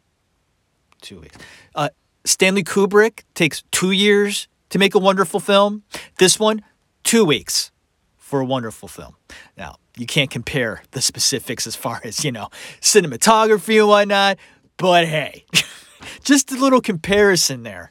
[1.05, 1.37] Two weeks.
[1.75, 1.91] Uh,
[2.25, 5.83] Stanley Kubrick takes two years to make a wonderful film.
[6.19, 6.63] This one,
[7.03, 7.71] two weeks
[8.17, 9.15] for a wonderful film.
[9.59, 12.49] Now, you can't compare the specifics as far as, you know,
[12.81, 14.39] cinematography and whatnot,
[14.79, 15.45] but hey.
[16.25, 17.91] Just a little comparison there.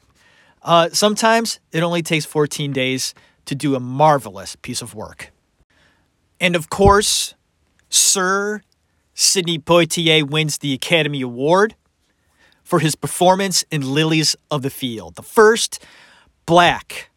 [0.62, 5.32] Uh, sometimes it only takes 14 days to do a marvelous piece of work.
[6.40, 7.36] And of course,
[7.88, 8.62] Sir
[9.14, 11.76] Sidney Poitier wins the Academy Award
[12.74, 15.78] for his performance in Lilies of the Field, the first
[16.44, 17.08] black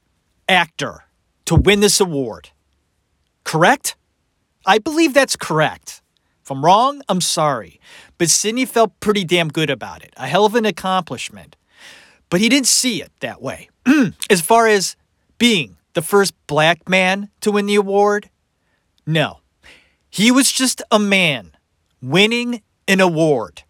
[0.48, 1.06] actor
[1.46, 2.50] to win this award.
[3.44, 3.96] Correct?
[4.68, 6.04] I believe that's correct.
[6.44, 7.80] If I'm wrong, I'm sorry.
[8.20, 10.14] But Sidney felt pretty damn good about it.
[10.16, 11.56] A hell of an accomplishment.
[12.30, 13.70] But he didn't see it that way.
[14.30, 14.96] as far as
[15.40, 18.30] being the first black man to win the award,
[19.08, 19.40] no.
[20.12, 21.58] He was just a man
[22.00, 23.64] winning an award.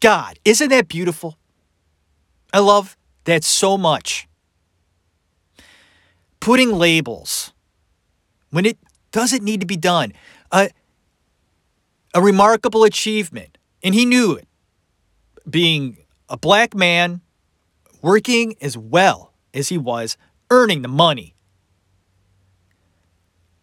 [0.00, 1.38] God, isn't that beautiful?
[2.52, 4.26] I love that so much.
[6.40, 7.52] Putting labels
[8.50, 8.78] when it
[9.12, 10.12] doesn't need to be done
[10.50, 10.70] a,
[12.14, 13.58] a remarkable achievement.
[13.82, 14.46] And he knew it.
[15.48, 15.98] Being
[16.28, 17.20] a black man,
[18.02, 20.16] working as well as he was,
[20.50, 21.34] earning the money,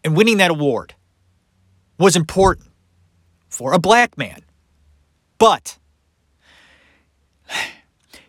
[0.03, 0.95] and winning that award
[1.99, 2.69] was important
[3.49, 4.41] for a black man.
[5.37, 5.77] But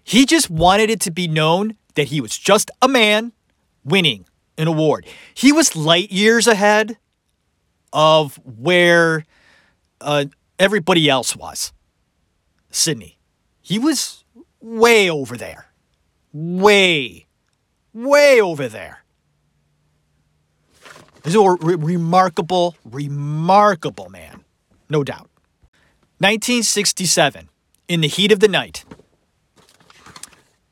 [0.08, 3.30] he just wanted it to be known that he was just a man
[3.84, 4.24] winning
[4.56, 5.04] an award.
[5.34, 6.96] He was light years ahead
[7.92, 9.26] of where
[10.00, 10.24] uh,
[10.58, 11.74] everybody else was.
[12.70, 13.18] Sidney.
[13.60, 14.24] He was
[14.62, 15.66] way over there.
[16.32, 17.26] Way,
[17.92, 19.04] way over there.
[21.22, 24.42] He's a re- remarkable, remarkable man.
[24.88, 25.28] No doubt.
[26.20, 27.50] 1967,
[27.88, 28.86] in the heat of the night,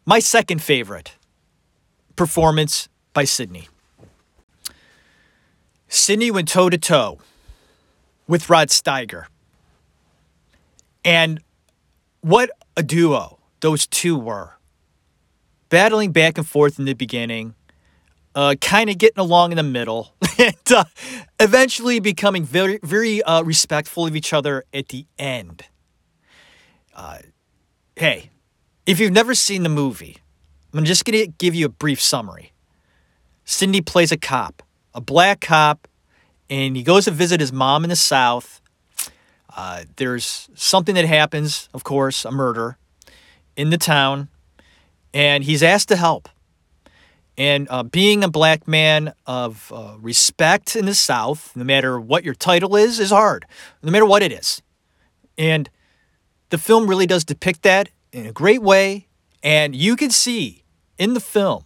[0.09, 1.17] My second favorite
[2.15, 3.69] performance by Sidney.
[5.89, 7.19] Sidney went toe to toe
[8.29, 9.25] with Rod Steiger.
[11.05, 11.41] And
[12.21, 14.53] what a duo those two were.
[15.71, 17.57] Battling back and forth in the beginning,
[18.37, 20.85] uh, kind of getting along in the middle, and uh,
[21.41, 25.65] eventually becoming very, very uh, respectful of each other at the end.
[26.95, 27.19] Uh,
[27.97, 28.31] hey,
[28.87, 30.19] if you've never seen the movie,
[30.73, 32.53] I'm just going to give you a brief summary.
[33.45, 34.63] Sidney plays a cop,
[34.95, 35.89] a black cop,
[36.49, 38.61] and he goes to visit his mom in the South.
[39.57, 42.79] Uh, there's something that happens, of course, a murder
[43.57, 44.29] in the town,
[45.13, 46.29] and he's asked to help.
[47.39, 52.25] And uh, being a black man of uh, respect in the South, no matter what
[52.25, 53.45] your title is, is hard,
[53.83, 54.63] no matter what it is.
[55.37, 55.69] And
[56.51, 59.07] the film really does depict that in a great way.
[59.43, 60.65] And you can see
[60.99, 61.65] in the film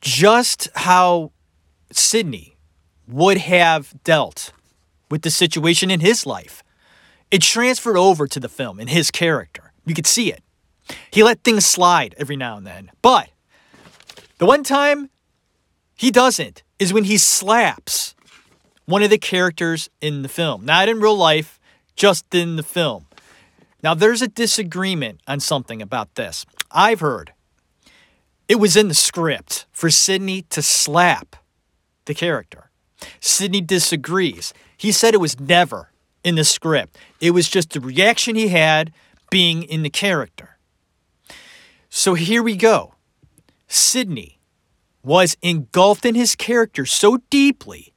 [0.00, 1.30] just how
[1.92, 2.56] Sidney
[3.06, 4.52] would have dealt
[5.10, 6.64] with the situation in his life.
[7.30, 9.72] It transferred over to the film in his character.
[9.86, 10.42] You could see it.
[11.10, 12.90] He let things slide every now and then.
[13.00, 13.30] But
[14.38, 15.08] the one time
[15.94, 18.14] he doesn't is when he slaps
[18.86, 20.64] one of the characters in the film.
[20.64, 21.60] Not in real life,
[21.94, 23.06] just in the film.
[23.82, 26.46] Now, there's a disagreement on something about this.
[26.70, 27.32] I've heard
[28.48, 31.36] it was in the script for Sidney to slap
[32.04, 32.70] the character.
[33.20, 34.52] Sidney disagrees.
[34.76, 35.90] He said it was never
[36.24, 38.92] in the script, it was just the reaction he had
[39.28, 40.56] being in the character.
[41.88, 42.94] So here we go.
[43.66, 44.38] Sidney
[45.02, 47.92] was engulfed in his character so deeply,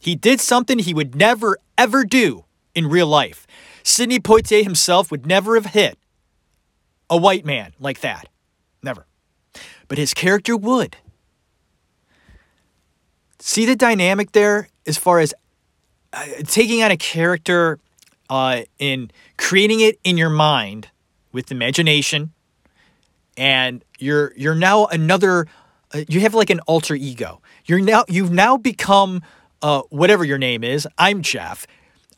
[0.00, 3.46] he did something he would never, ever do in real life.
[3.88, 5.98] Sidney Poitier himself would never have hit
[7.08, 8.28] a white man like that.
[8.82, 9.06] Never.
[9.88, 10.98] But his character would.
[13.38, 15.32] See the dynamic there as far as
[16.12, 17.78] uh, taking on a character
[18.28, 20.88] uh, and creating it in your mind
[21.32, 22.32] with imagination
[23.38, 25.46] and you're you're now another
[25.94, 29.22] uh, you have like an alter ego you're now you've now become
[29.62, 31.66] uh, whatever your name is i'm jeff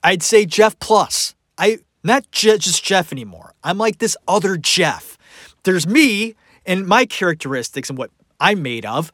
[0.02, 3.52] i'd say jeff plus I not Je- just Jeff anymore.
[3.62, 5.18] I'm like this other Jeff.
[5.64, 6.34] There's me
[6.64, 9.12] and my characteristics and what I'm made of,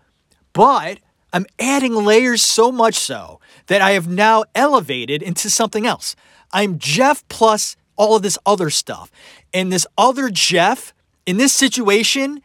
[0.53, 1.01] but
[1.33, 6.15] I'm adding layers so much so that I have now elevated into something else.
[6.53, 9.11] I'm Jeff plus all of this other stuff.
[9.53, 10.95] And this other Jeff
[11.27, 12.41] in this situation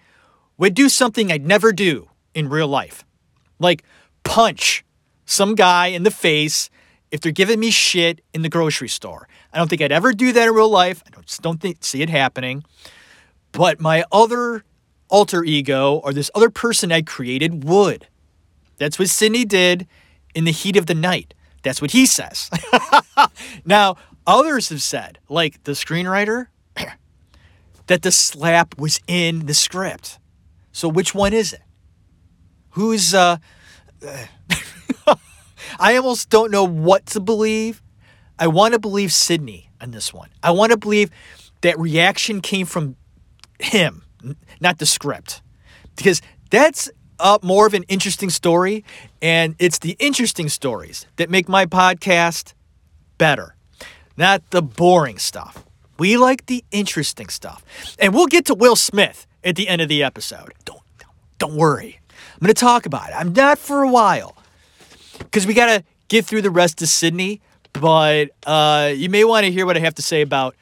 [0.58, 3.06] would do something I'd never do in real life.
[3.60, 3.84] Like
[4.24, 4.84] punch
[5.26, 6.72] some guy in the face
[7.12, 9.28] if they're giving me shit in the grocery store.
[9.54, 11.04] I don't think I'd ever do that in real life.
[11.06, 12.64] I just don't think, see it happening.
[13.52, 14.64] But my other
[15.10, 18.08] alter ego or this other person I created would.
[18.78, 19.88] That's what Sidney did
[20.34, 21.34] in the heat of the night.
[21.64, 22.49] That's what he says.
[23.66, 26.47] now, others have said, like the screenwriter,
[27.88, 30.18] that the slap was in the script.
[30.72, 31.62] So which one is it?
[32.72, 33.38] Who's uh
[35.80, 37.82] I almost don't know what to believe.
[38.42, 40.30] I want to believe Sidney on this one.
[40.42, 41.12] I want to believe
[41.62, 42.96] that reaction came from
[43.60, 44.02] him,
[44.60, 45.44] not the script.
[45.96, 46.89] Because that's
[47.20, 48.84] uh, more of an interesting story,
[49.22, 52.56] and it's the interesting stories that make my podcast
[53.20, 53.56] better,
[54.18, 55.64] not the boring stuff.
[56.00, 57.64] We like the interesting stuff.
[58.00, 60.56] And we'll get to Will Smith at the end of the episode.
[60.66, 60.82] Don't,
[61.38, 62.00] don't worry.
[62.10, 63.14] I'm going to talk about it.
[63.16, 64.36] I'm not for a while
[65.20, 67.39] because we got to get through the rest of Sidney.
[67.74, 70.55] But uh, you may want to hear what I have to say about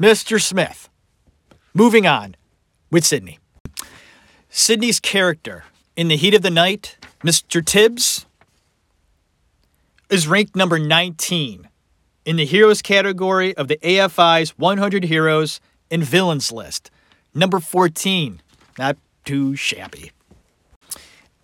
[0.00, 0.40] Mr.
[0.40, 0.88] Smith.
[1.74, 2.36] Moving on
[2.90, 3.38] with Sidney.
[4.48, 5.64] Sidney's character
[5.96, 7.64] in the heat of the night, Mr.
[7.64, 8.26] Tibbs,
[10.08, 11.68] is ranked number 19
[12.24, 16.90] in the heroes category of the AFI's 100 heroes and villains list.
[17.34, 18.40] Number 14,
[18.78, 20.12] not too shabby.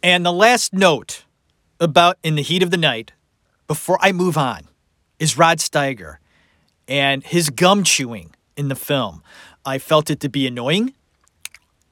[0.02, 1.24] And the last note
[1.80, 3.12] about In the Heat of the Night,
[3.66, 4.68] before I move on,
[5.18, 6.16] is Rod Steiger
[6.88, 9.22] and his gum chewing in the film.
[9.64, 10.94] I felt it to be annoying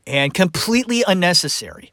[0.06, 1.92] and completely unnecessary.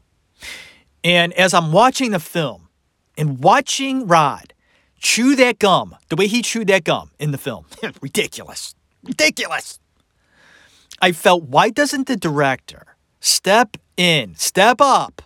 [1.03, 2.69] And as I'm watching the film
[3.17, 4.53] and watching Rod
[4.99, 7.65] chew that gum, the way he chewed that gum in the film,
[8.01, 9.79] ridiculous, ridiculous.
[11.01, 15.23] I felt, why doesn't the director step in, step up,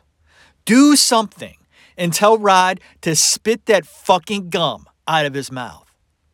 [0.64, 1.58] do something
[1.98, 5.85] and tell Rod to spit that fucking gum out of his mouth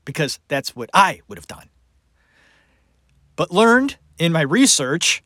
[0.05, 1.69] because that's what I would have done.
[3.35, 5.23] But learned in my research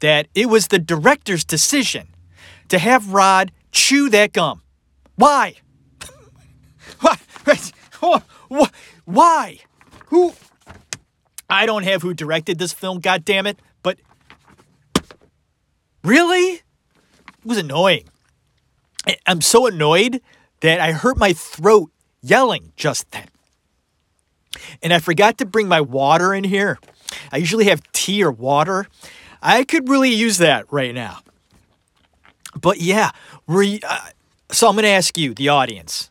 [0.00, 2.08] that it was the director's decision
[2.68, 4.62] to have Rod chew that gum.
[5.16, 5.54] Why?
[7.00, 7.18] Why?
[9.04, 9.58] Why?
[10.06, 10.34] Who?
[11.48, 13.98] I don't have who directed this film, God damn it, but
[16.02, 16.54] really?
[16.54, 16.62] It
[17.44, 18.04] was annoying.
[19.26, 20.20] I'm so annoyed
[20.60, 21.90] that I hurt my throat
[22.22, 23.28] yelling just then.
[24.82, 26.78] And I forgot to bring my water in here.
[27.32, 28.86] I usually have tea or water.
[29.42, 31.20] I could really use that right now.
[32.60, 33.10] But yeah,
[33.46, 34.08] were you, uh,
[34.50, 36.10] so I'm going to ask you, the audience,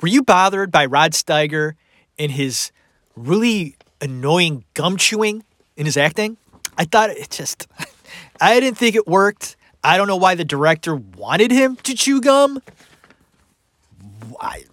[0.00, 1.72] were you bothered by Rod Steiger
[2.18, 2.70] and his
[3.16, 5.44] really annoying gum chewing
[5.76, 6.36] in his acting?
[6.76, 7.66] I thought it just,
[8.40, 9.56] I didn't think it worked.
[9.82, 12.60] I don't know why the director wanted him to chew gum.
[14.40, 14.64] I,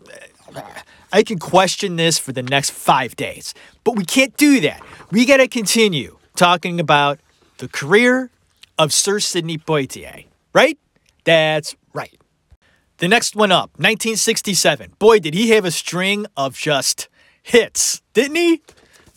[1.15, 3.53] I can question this for the next five days,
[3.85, 4.81] but we can't do that.
[5.11, 7.21] We got to continue talking about
[7.59, 8.31] the career
[8.77, 10.77] of Sir Sidney Poitier, right?
[11.23, 12.19] That's right.
[12.97, 14.95] The next one up, 1967.
[14.99, 17.07] Boy, did he have a string of just
[17.41, 18.61] hits, didn't he?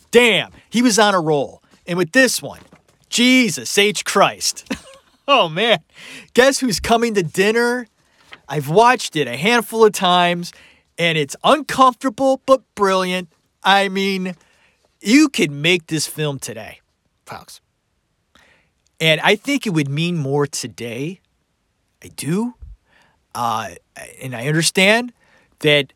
[0.09, 1.61] Damn, he was on a roll.
[1.85, 2.61] And with this one,
[3.09, 4.05] Jesus H.
[4.05, 4.73] Christ.
[5.27, 5.79] oh man,
[6.33, 7.87] guess who's coming to dinner?
[8.47, 10.53] I've watched it a handful of times
[10.99, 13.29] and it's uncomfortable but brilliant.
[13.63, 14.35] I mean,
[15.01, 16.81] you could make this film today,
[17.25, 17.61] folks.
[18.99, 21.21] And I think it would mean more today.
[22.03, 22.55] I do.
[23.33, 23.69] Uh,
[24.21, 25.13] and I understand
[25.59, 25.93] that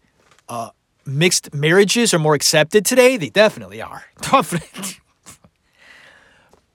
[0.48, 0.70] uh,
[1.06, 3.18] mixed marriages are more accepted today.
[3.18, 4.06] They definitely are.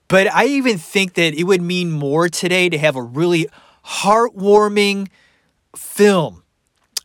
[0.07, 3.47] but I even think that it would mean more today to have a really
[3.83, 5.07] heartwarming
[5.75, 6.43] film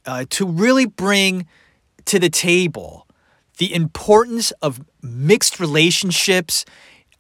[0.07, 1.47] uh, to really bring
[2.07, 3.07] to the table
[3.59, 6.65] the importance of mixed relationships,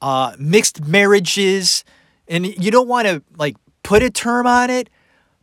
[0.01, 1.85] uh, mixed marriages,
[2.29, 4.91] and you don't want to like put a term on it,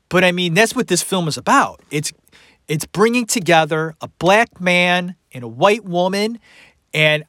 [0.10, 1.82] but I mean, that's what this film is about.
[1.90, 2.12] It's
[2.68, 6.40] it's bringing together a black man and a white woman
[6.94, 7.24] and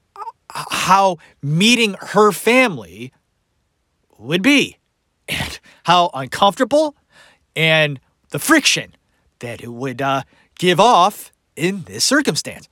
[0.51, 3.13] how meeting her family
[4.19, 4.79] would be
[5.29, 6.97] and how uncomfortable
[7.57, 7.99] and
[8.31, 8.95] the friction
[9.43, 10.22] that it would uh,
[10.59, 12.68] give off in this circumstance.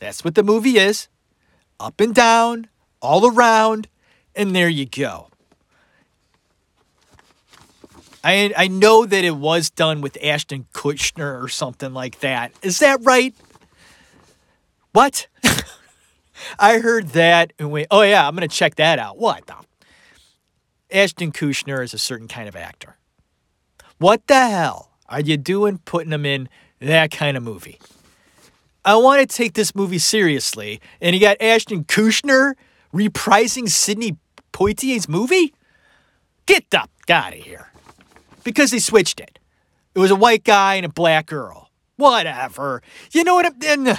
[0.00, 1.08] That's what the movie is
[1.78, 2.68] up and down,
[3.00, 3.88] all around,
[4.34, 5.28] and there you go.
[8.24, 12.52] I I know that it was done with Ashton Kutcher or something like that.
[12.62, 13.34] Is that right?
[14.92, 15.26] What?
[16.58, 19.18] I heard that and went, oh yeah, I'm gonna check that out.
[19.18, 19.56] What the?
[20.90, 22.96] Ashton Kutcher is a certain kind of actor.
[23.98, 26.48] What the hell are you doing putting them in
[26.80, 27.78] that kind of movie?
[28.84, 32.54] I want to take this movie seriously, and you got Ashton Kutcher
[32.92, 34.16] reprising Sidney
[34.52, 35.54] Poitier's movie?
[36.46, 37.70] Get the out of here
[38.44, 39.38] because they switched it.
[39.94, 41.70] It was a white guy and a black girl.
[41.96, 42.82] Whatever.
[43.12, 43.86] You know what I'm.
[43.86, 43.96] Uh,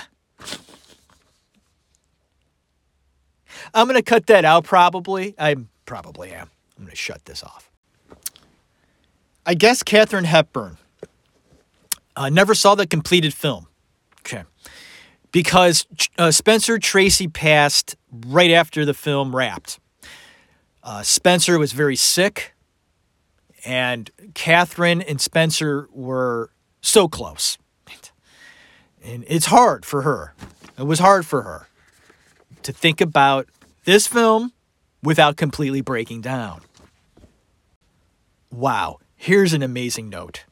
[3.74, 5.36] I'm going to cut that out probably.
[5.40, 6.50] I probably am.
[6.78, 7.72] I'm going to shut this off.
[9.46, 10.78] I guess Katharine Hepburn
[12.16, 13.68] uh, never saw the completed film.
[14.20, 14.44] Okay.
[15.32, 15.86] Because
[16.18, 17.96] uh, Spencer Tracy passed
[18.28, 19.80] right after the film wrapped.
[20.84, 22.56] Uh, Spencer was very sick
[23.66, 26.52] and Katharine and Spencer were
[26.82, 27.58] so close.
[29.04, 30.34] And it's hard for her.
[30.78, 31.68] It was hard for her
[32.64, 33.48] to think about
[33.84, 34.52] this film
[35.04, 36.62] without completely breaking down.
[38.52, 40.46] Wow, here's an amazing note.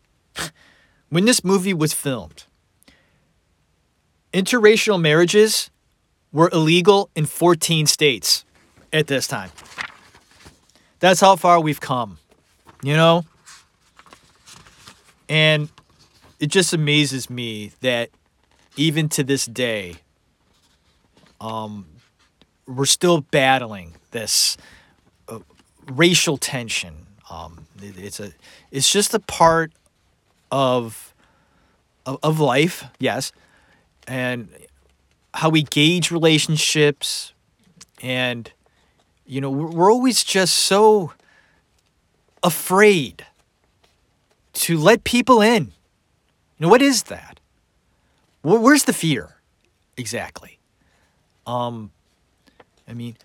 [1.13, 2.45] When this movie was filmed,
[4.33, 5.69] interracial marriages
[6.31, 8.45] were illegal in 14 states
[8.91, 9.51] at this time.
[10.99, 12.17] That's how far we've come
[12.83, 13.25] you know?
[15.29, 15.69] And
[16.39, 18.09] it just amazes me that
[18.75, 19.95] even to this day,
[21.41, 21.85] um,
[22.67, 24.57] we're still battling this
[25.27, 25.39] uh,
[25.91, 27.07] racial tension.
[27.29, 28.33] Um, it, it's a,
[28.69, 29.71] it's just a part
[30.53, 31.15] of,
[32.05, 33.31] of, of life, yes,
[34.07, 34.49] and
[35.33, 37.33] how we gauge relationships,
[38.03, 38.51] and
[39.25, 41.11] you know, we're, always just so
[42.43, 43.25] afraid
[44.53, 45.71] to let people in.
[46.57, 47.39] You know, what is that?
[48.43, 49.37] Where's the fear
[49.97, 50.59] exactly?
[51.47, 51.89] Um,
[52.87, 53.17] I mean,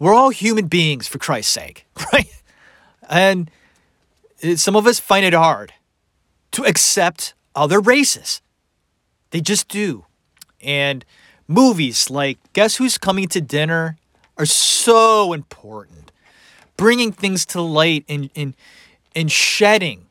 [0.00, 2.42] we're all human beings for Christ's sake, right?
[3.08, 3.50] And
[4.56, 5.72] some of us find it hard
[6.52, 8.40] to accept other races.
[9.30, 10.06] They just do.
[10.60, 11.04] And
[11.48, 13.96] movies like Guess Who's Coming to Dinner
[14.38, 16.12] are so important
[16.76, 18.54] bringing things to light and, and,
[19.14, 20.06] and shedding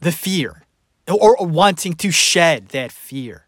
[0.00, 0.64] the fear
[1.08, 3.46] or, wanting to shed that fear.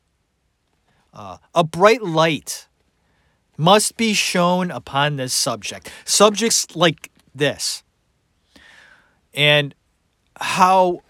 [1.12, 2.66] Uh, a bright light
[3.56, 5.92] must be shown upon this subject.
[6.04, 7.82] Subjects like this.
[9.34, 9.74] And
[10.40, 11.02] how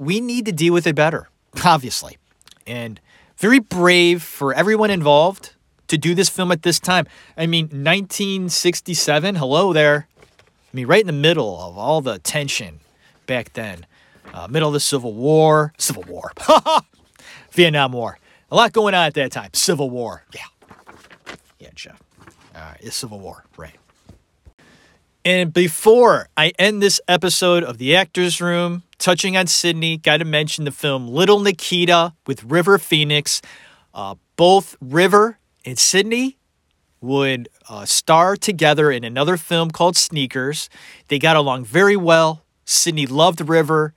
[0.00, 1.28] we need to deal with it better,
[1.62, 2.16] obviously.
[2.66, 2.98] And
[3.36, 5.52] very brave for everyone involved
[5.88, 7.06] to do this film at this time.
[7.36, 10.08] I mean, 1967, hello there.
[10.18, 10.24] I
[10.72, 12.80] mean, right in the middle of all the tension
[13.26, 13.84] back then,
[14.32, 16.32] uh, middle of the Civil War, Civil War,
[17.50, 18.18] Vietnam War,
[18.50, 19.50] a lot going on at that time.
[19.52, 20.40] Civil War, yeah,
[21.58, 22.00] yeah, Jeff.
[22.54, 23.76] Right, it's Civil War, right?
[25.24, 30.24] And before I end this episode of The Actors Room, touching on Sidney, got to
[30.24, 33.42] mention the film Little Nikita with River Phoenix.
[33.92, 36.38] Uh, both River and Sidney
[37.02, 40.70] would uh, star together in another film called Sneakers.
[41.08, 42.42] They got along very well.
[42.64, 43.92] Sidney loved River,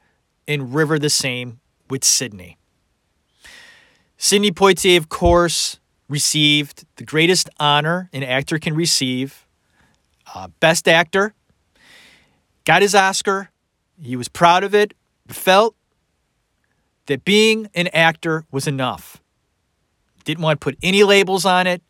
[0.46, 1.60] and River the same
[1.90, 2.58] with Sidney.
[4.18, 9.46] Sidney Poitier, of course, received the greatest honor an actor can receive
[10.34, 11.34] uh, Best Actor.
[12.66, 13.50] Got his Oscar.
[14.02, 14.94] He was proud of it,
[15.28, 15.76] felt
[17.06, 19.22] that being an actor was enough.
[20.24, 21.82] Didn't want to put any labels on it.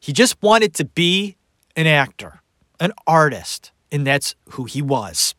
[0.00, 1.36] He just wanted to be
[1.74, 2.40] an actor,
[2.80, 5.34] an artist, and that's who he was.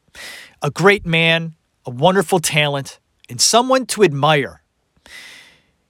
[0.61, 4.61] A great man, a wonderful talent, and someone to admire.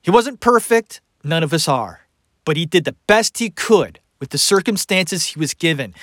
[0.02, 2.02] He wasn't perfect, none of us are,
[2.46, 5.94] but he did the best he could with the circumstances he was given.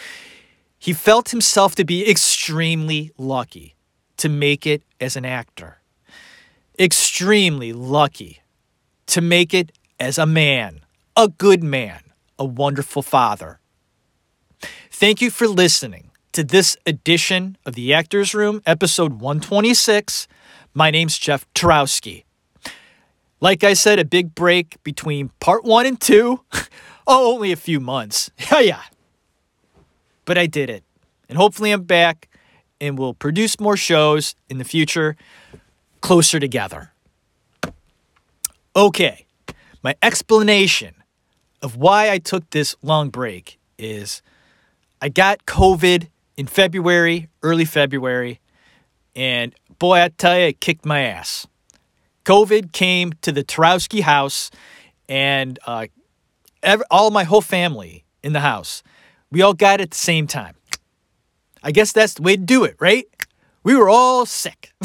[0.85, 3.75] He felt himself to be extremely lucky
[4.19, 5.79] to make it as an actor,
[6.79, 8.43] extremely lucky
[9.07, 10.81] to make it as a man,
[11.17, 12.01] a good man,
[12.39, 13.61] a wonderful father.
[14.91, 20.29] Thank you for listening to this edition of the Actors Room, episode 126.
[20.75, 22.25] My name's Jeff Tarowski.
[23.41, 26.43] Like I said, a big break between part one and two.
[27.07, 28.31] oh, only a few months.
[28.53, 28.83] Yeah, yeah.
[30.25, 30.85] But I did it.
[31.29, 32.29] And hopefully I'm back
[32.81, 35.17] and we'll produce more shows in the future
[36.01, 36.93] closer together.
[38.77, 39.27] Okay.
[39.83, 40.95] My explanation
[41.63, 44.23] of why I took this long break is
[45.01, 48.41] I got COVID in February, early February,
[49.15, 51.47] and boy, I tell you, it kicked my ass.
[52.25, 54.51] COVID came to the Tarowski house,
[55.09, 55.87] and uh,
[56.91, 58.83] all my whole family in the house,
[59.35, 60.55] we all got it at the same time.
[61.61, 63.07] I guess that's the way to do it, right?
[63.65, 64.73] We were all sick.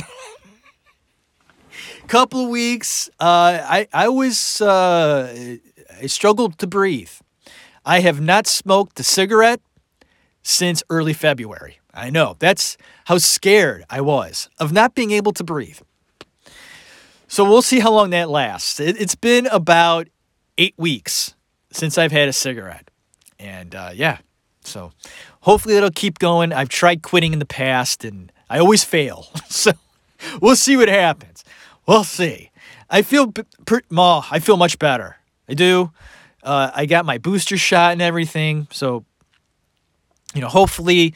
[2.08, 5.56] couple of weeks, uh, I I was uh,
[6.02, 7.12] I struggled to breathe.
[7.86, 9.62] I have not smoked a cigarette
[10.42, 11.80] since early February.
[11.94, 15.80] I know that's how scared I was of not being able to breathe.
[17.28, 18.80] So we'll see how long that lasts.
[18.80, 20.08] It, has been about
[20.58, 21.36] eight weeks
[21.72, 22.90] since I've had a cigarette,
[23.38, 24.18] and uh, yeah,
[24.70, 24.92] so
[25.42, 26.54] hopefully it'll keep going.
[26.54, 29.28] I've tried quitting in the past, and I always fail.
[29.50, 29.72] so
[30.42, 31.44] we'll see what happens.
[31.86, 32.52] We'll see.
[32.90, 33.34] I feel
[33.92, 35.18] oh, I feel much better.
[35.48, 35.92] I do.
[36.44, 38.68] Uh, I got my booster shot and everything.
[38.72, 39.04] So,
[40.34, 41.14] you know, hopefully,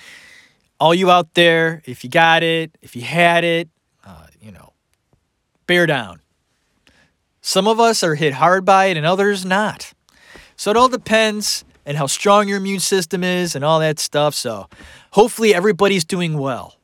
[0.80, 3.70] all you out there, if you got it, if you had it,
[4.06, 4.74] uh, you know,
[5.66, 6.20] bear down.
[7.42, 9.94] Some of us are hit hard by it and others not.
[10.56, 14.34] So it all depends and how strong your immune system is and all that stuff.
[14.34, 14.68] So
[15.12, 16.76] hopefully everybody's doing well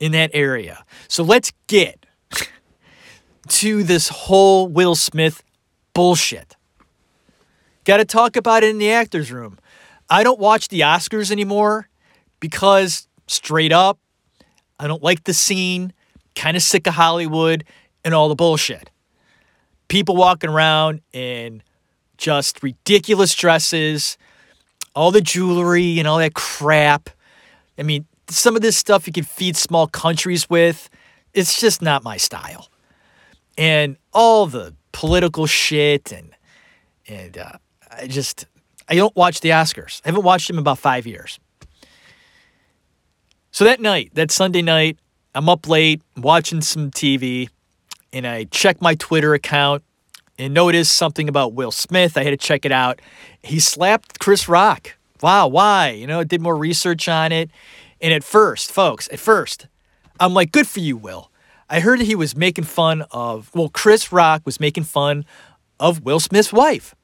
[0.00, 0.84] in that area.
[1.08, 2.06] So let's get
[3.48, 5.42] to this whole Will Smith
[5.94, 6.56] bullshit.
[7.84, 9.58] Got to talk about it in the actor's room.
[10.10, 11.88] I don't watch the Oscars anymore
[12.40, 13.98] because, straight up,
[14.78, 15.92] I don't like the scene,
[16.34, 17.64] kind of sick of Hollywood
[18.04, 18.90] and all the bullshit.
[19.88, 21.62] People walking around in
[22.18, 24.18] just ridiculous dresses,
[24.96, 27.10] all the jewelry and all that crap.
[27.78, 30.90] I mean, some of this stuff you can feed small countries with.
[31.34, 32.68] It's just not my style
[33.58, 36.30] and all the political shit and
[37.08, 37.52] and uh,
[37.90, 38.46] I just
[38.88, 40.00] I don't watch the Oscars.
[40.04, 41.38] I haven't watched them in about five years.
[43.50, 44.98] So that night, that Sunday night,
[45.34, 47.48] I'm up late watching some TV,
[48.12, 49.82] and I check my Twitter account
[50.38, 52.16] and notice something about Will Smith.
[52.16, 53.00] I had to check it out.
[53.42, 54.96] He slapped Chris Rock.
[55.22, 55.90] Wow, why?
[55.90, 57.50] You know, I did more research on it.
[58.00, 59.66] And at first, folks, at first,
[60.20, 61.30] I'm like, good for you, Will.
[61.68, 65.24] I heard that he was making fun of, well, Chris Rock was making fun
[65.80, 66.94] of Will Smith's wife,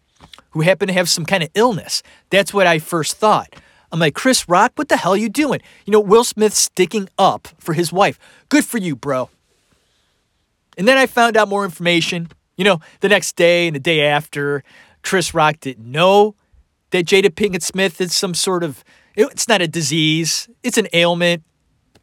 [0.51, 2.03] who happened to have some kind of illness.
[2.30, 3.55] That's what I first thought.
[3.91, 5.61] I'm like, Chris Rock, what the hell are you doing?
[5.85, 8.18] You know, Will Smith sticking up for his wife.
[8.49, 9.28] Good for you, bro.
[10.78, 12.28] And then I found out more information.
[12.57, 14.62] You know, the next day and the day after,
[15.03, 16.34] Chris Rock didn't know
[16.90, 18.84] that Jada Pinkett Smith is some sort of,
[19.16, 21.42] it's not a disease, it's an ailment.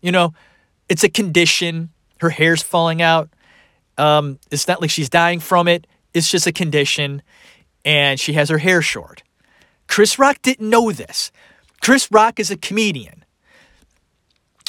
[0.01, 0.33] You know,
[0.87, 1.89] it's a condition.
[2.19, 3.29] Her hair's falling out.
[3.97, 7.21] Um, it's not like she's dying from it, it's just a condition.
[7.85, 9.23] And she has her hair short.
[9.87, 11.31] Chris Rock didn't know this.
[11.81, 13.23] Chris Rock is a comedian.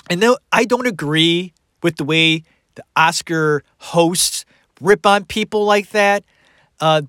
[0.08, 1.52] And though I don't agree
[1.82, 4.44] with the way the Oscar hosts
[4.80, 6.24] rip on people like that,
[6.80, 7.02] uh,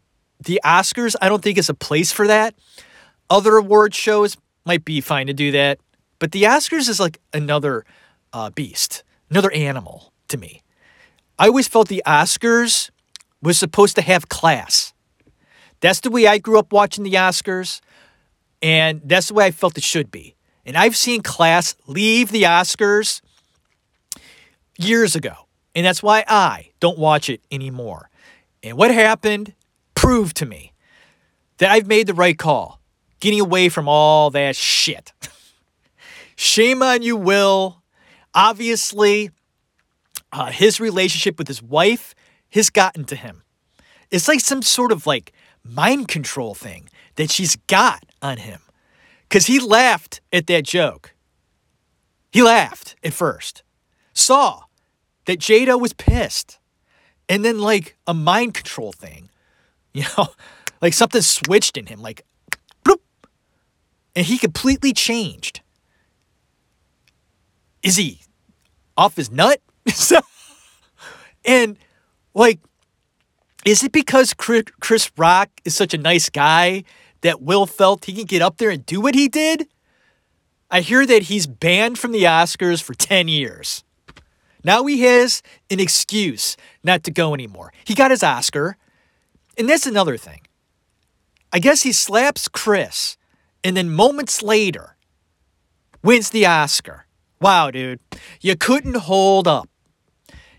[0.44, 2.56] the Oscars, I don't think is a place for that.
[3.30, 5.80] Other award shows might be fine to do that,
[6.20, 7.86] but the Oscars is like another
[8.34, 10.62] uh, beast, another animal to me.
[11.40, 12.90] I always felt the Oscars
[13.42, 14.94] was supposed to have class.
[15.80, 17.82] That's the way I grew up watching the Oscars.
[18.62, 20.36] And that's the way I felt it should be.
[20.66, 23.22] And I've seen class leave the Oscars
[24.78, 25.34] years ago.
[25.74, 28.10] And that's why I don't watch it anymore.
[28.64, 29.54] And what happened
[29.96, 30.74] proved to me
[31.58, 32.82] that I've made the right call,
[33.20, 35.14] getting away from all that shit.
[36.36, 37.82] Shame on you, Will.
[38.34, 39.30] Obviously,
[40.32, 42.16] uh, his relationship with his wife
[42.52, 43.44] has gotten to him.
[44.10, 48.62] It's like some sort of like mind control thing that she's got on him.
[49.30, 51.14] Because he laughed at that joke.
[52.32, 53.64] He laughed at first,
[54.14, 54.64] saw
[55.26, 56.60] that Jada was pissed,
[57.30, 59.30] and then, like a mind control thing,
[59.94, 60.30] you know,
[60.82, 62.26] like something switched in him, like,
[62.86, 63.00] bloop,
[64.16, 65.62] and he completely changed.
[67.84, 68.22] Is he
[68.96, 69.60] off his nut?
[71.46, 71.78] and,
[72.34, 72.60] like,
[73.66, 76.84] is it because Chris Rock is such a nice guy
[77.22, 79.68] that Will felt he can get up there and do what he did?
[80.70, 83.84] I hear that he's banned from the Oscars for 10 years.
[84.64, 87.74] Now he has an excuse not to go anymore.
[87.84, 88.78] He got his Oscar.
[89.58, 90.42] And that's another thing.
[91.52, 93.18] I guess he slaps Chris
[93.64, 94.96] and then moments later
[96.04, 97.06] wins the Oscar.
[97.40, 98.00] Wow, dude.
[98.40, 99.70] You couldn't hold up.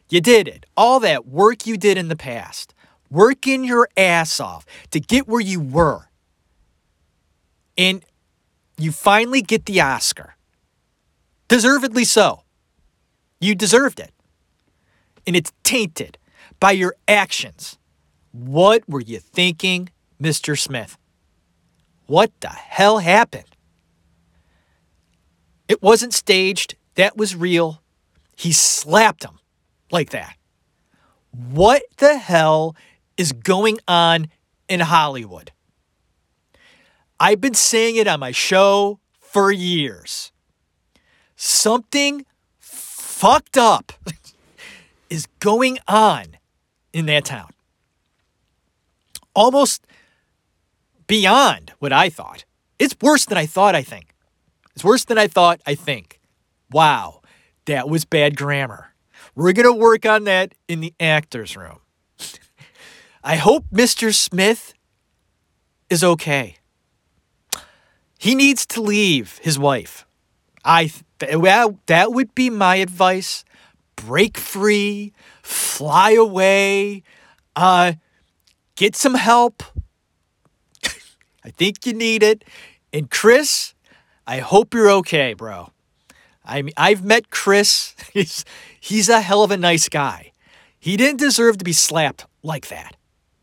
[0.08, 0.66] You did it.
[0.76, 2.74] All that work you did in the past,
[3.10, 6.08] working your ass off to get where you were
[7.78, 8.04] and
[8.76, 10.36] you finally get the Oscar.
[11.48, 12.42] Deservedly so.
[13.42, 14.12] You deserved it.
[15.26, 16.16] And it's tainted
[16.60, 17.76] by your actions.
[18.30, 19.90] What were you thinking,
[20.22, 20.56] Mr.
[20.56, 20.96] Smith?
[22.06, 23.56] What the hell happened?
[25.66, 27.82] It wasn't staged, that was real.
[28.36, 29.40] He slapped him
[29.90, 30.36] like that.
[31.32, 32.76] What the hell
[33.16, 34.28] is going on
[34.68, 35.50] in Hollywood?
[37.18, 40.30] I've been saying it on my show for years.
[41.34, 42.24] Something
[43.22, 43.92] fucked up
[45.08, 46.24] is going on
[46.92, 47.50] in that town.
[49.32, 49.86] Almost
[51.06, 52.44] beyond what I thought.
[52.80, 54.16] It's worse than I thought, I think.
[54.74, 56.18] It's worse than I thought, I think.
[56.72, 57.20] Wow,
[57.66, 58.92] that was bad grammar.
[59.36, 61.78] We're going to work on that in the actor's room.
[63.22, 64.12] I hope Mr.
[64.12, 64.74] Smith
[65.88, 66.56] is okay.
[68.18, 70.06] He needs to leave his wife.
[70.64, 70.90] I
[71.34, 73.44] well, that would be my advice.
[73.96, 75.12] Break free,
[75.42, 77.02] fly away,
[77.54, 77.92] uh,
[78.74, 79.62] get some help.
[81.44, 82.44] I think you need it.
[82.92, 83.74] And Chris,
[84.26, 85.70] I hope you're okay, bro.
[86.44, 87.94] I mean, I've met Chris.
[88.12, 88.44] He's
[88.80, 90.32] he's a hell of a nice guy.
[90.78, 92.96] He didn't deserve to be slapped like that.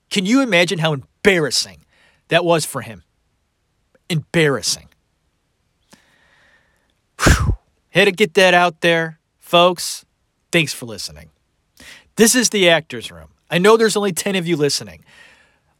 [0.09, 1.85] Can you imagine how embarrassing
[2.27, 3.03] that was for him?
[4.09, 4.87] embarrassing.
[7.21, 7.55] Whew.
[7.99, 10.05] Had to get that out there, folks.
[10.53, 11.31] Thanks for listening.
[12.15, 13.27] This is the Actors Room.
[13.51, 15.03] I know there's only 10 of you listening.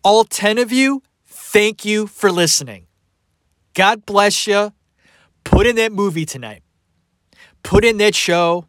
[0.03, 2.87] All 10 of you, thank you for listening.
[3.73, 4.73] God bless you.
[5.45, 6.61] Put in that movie tonight.
[7.63, 8.65] Put in that show.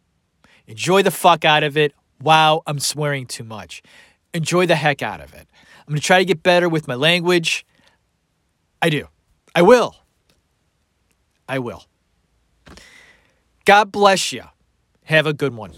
[0.65, 1.93] Enjoy the fuck out of it.
[2.21, 3.83] Wow, I'm swearing too much.
[4.33, 5.45] Enjoy the heck out of it.
[5.79, 7.65] I'm going to try to get better with my language.
[8.81, 9.09] I do.
[9.53, 9.97] I will.
[11.49, 11.83] I will.
[13.65, 14.43] God bless you.
[15.03, 15.73] Have a good one.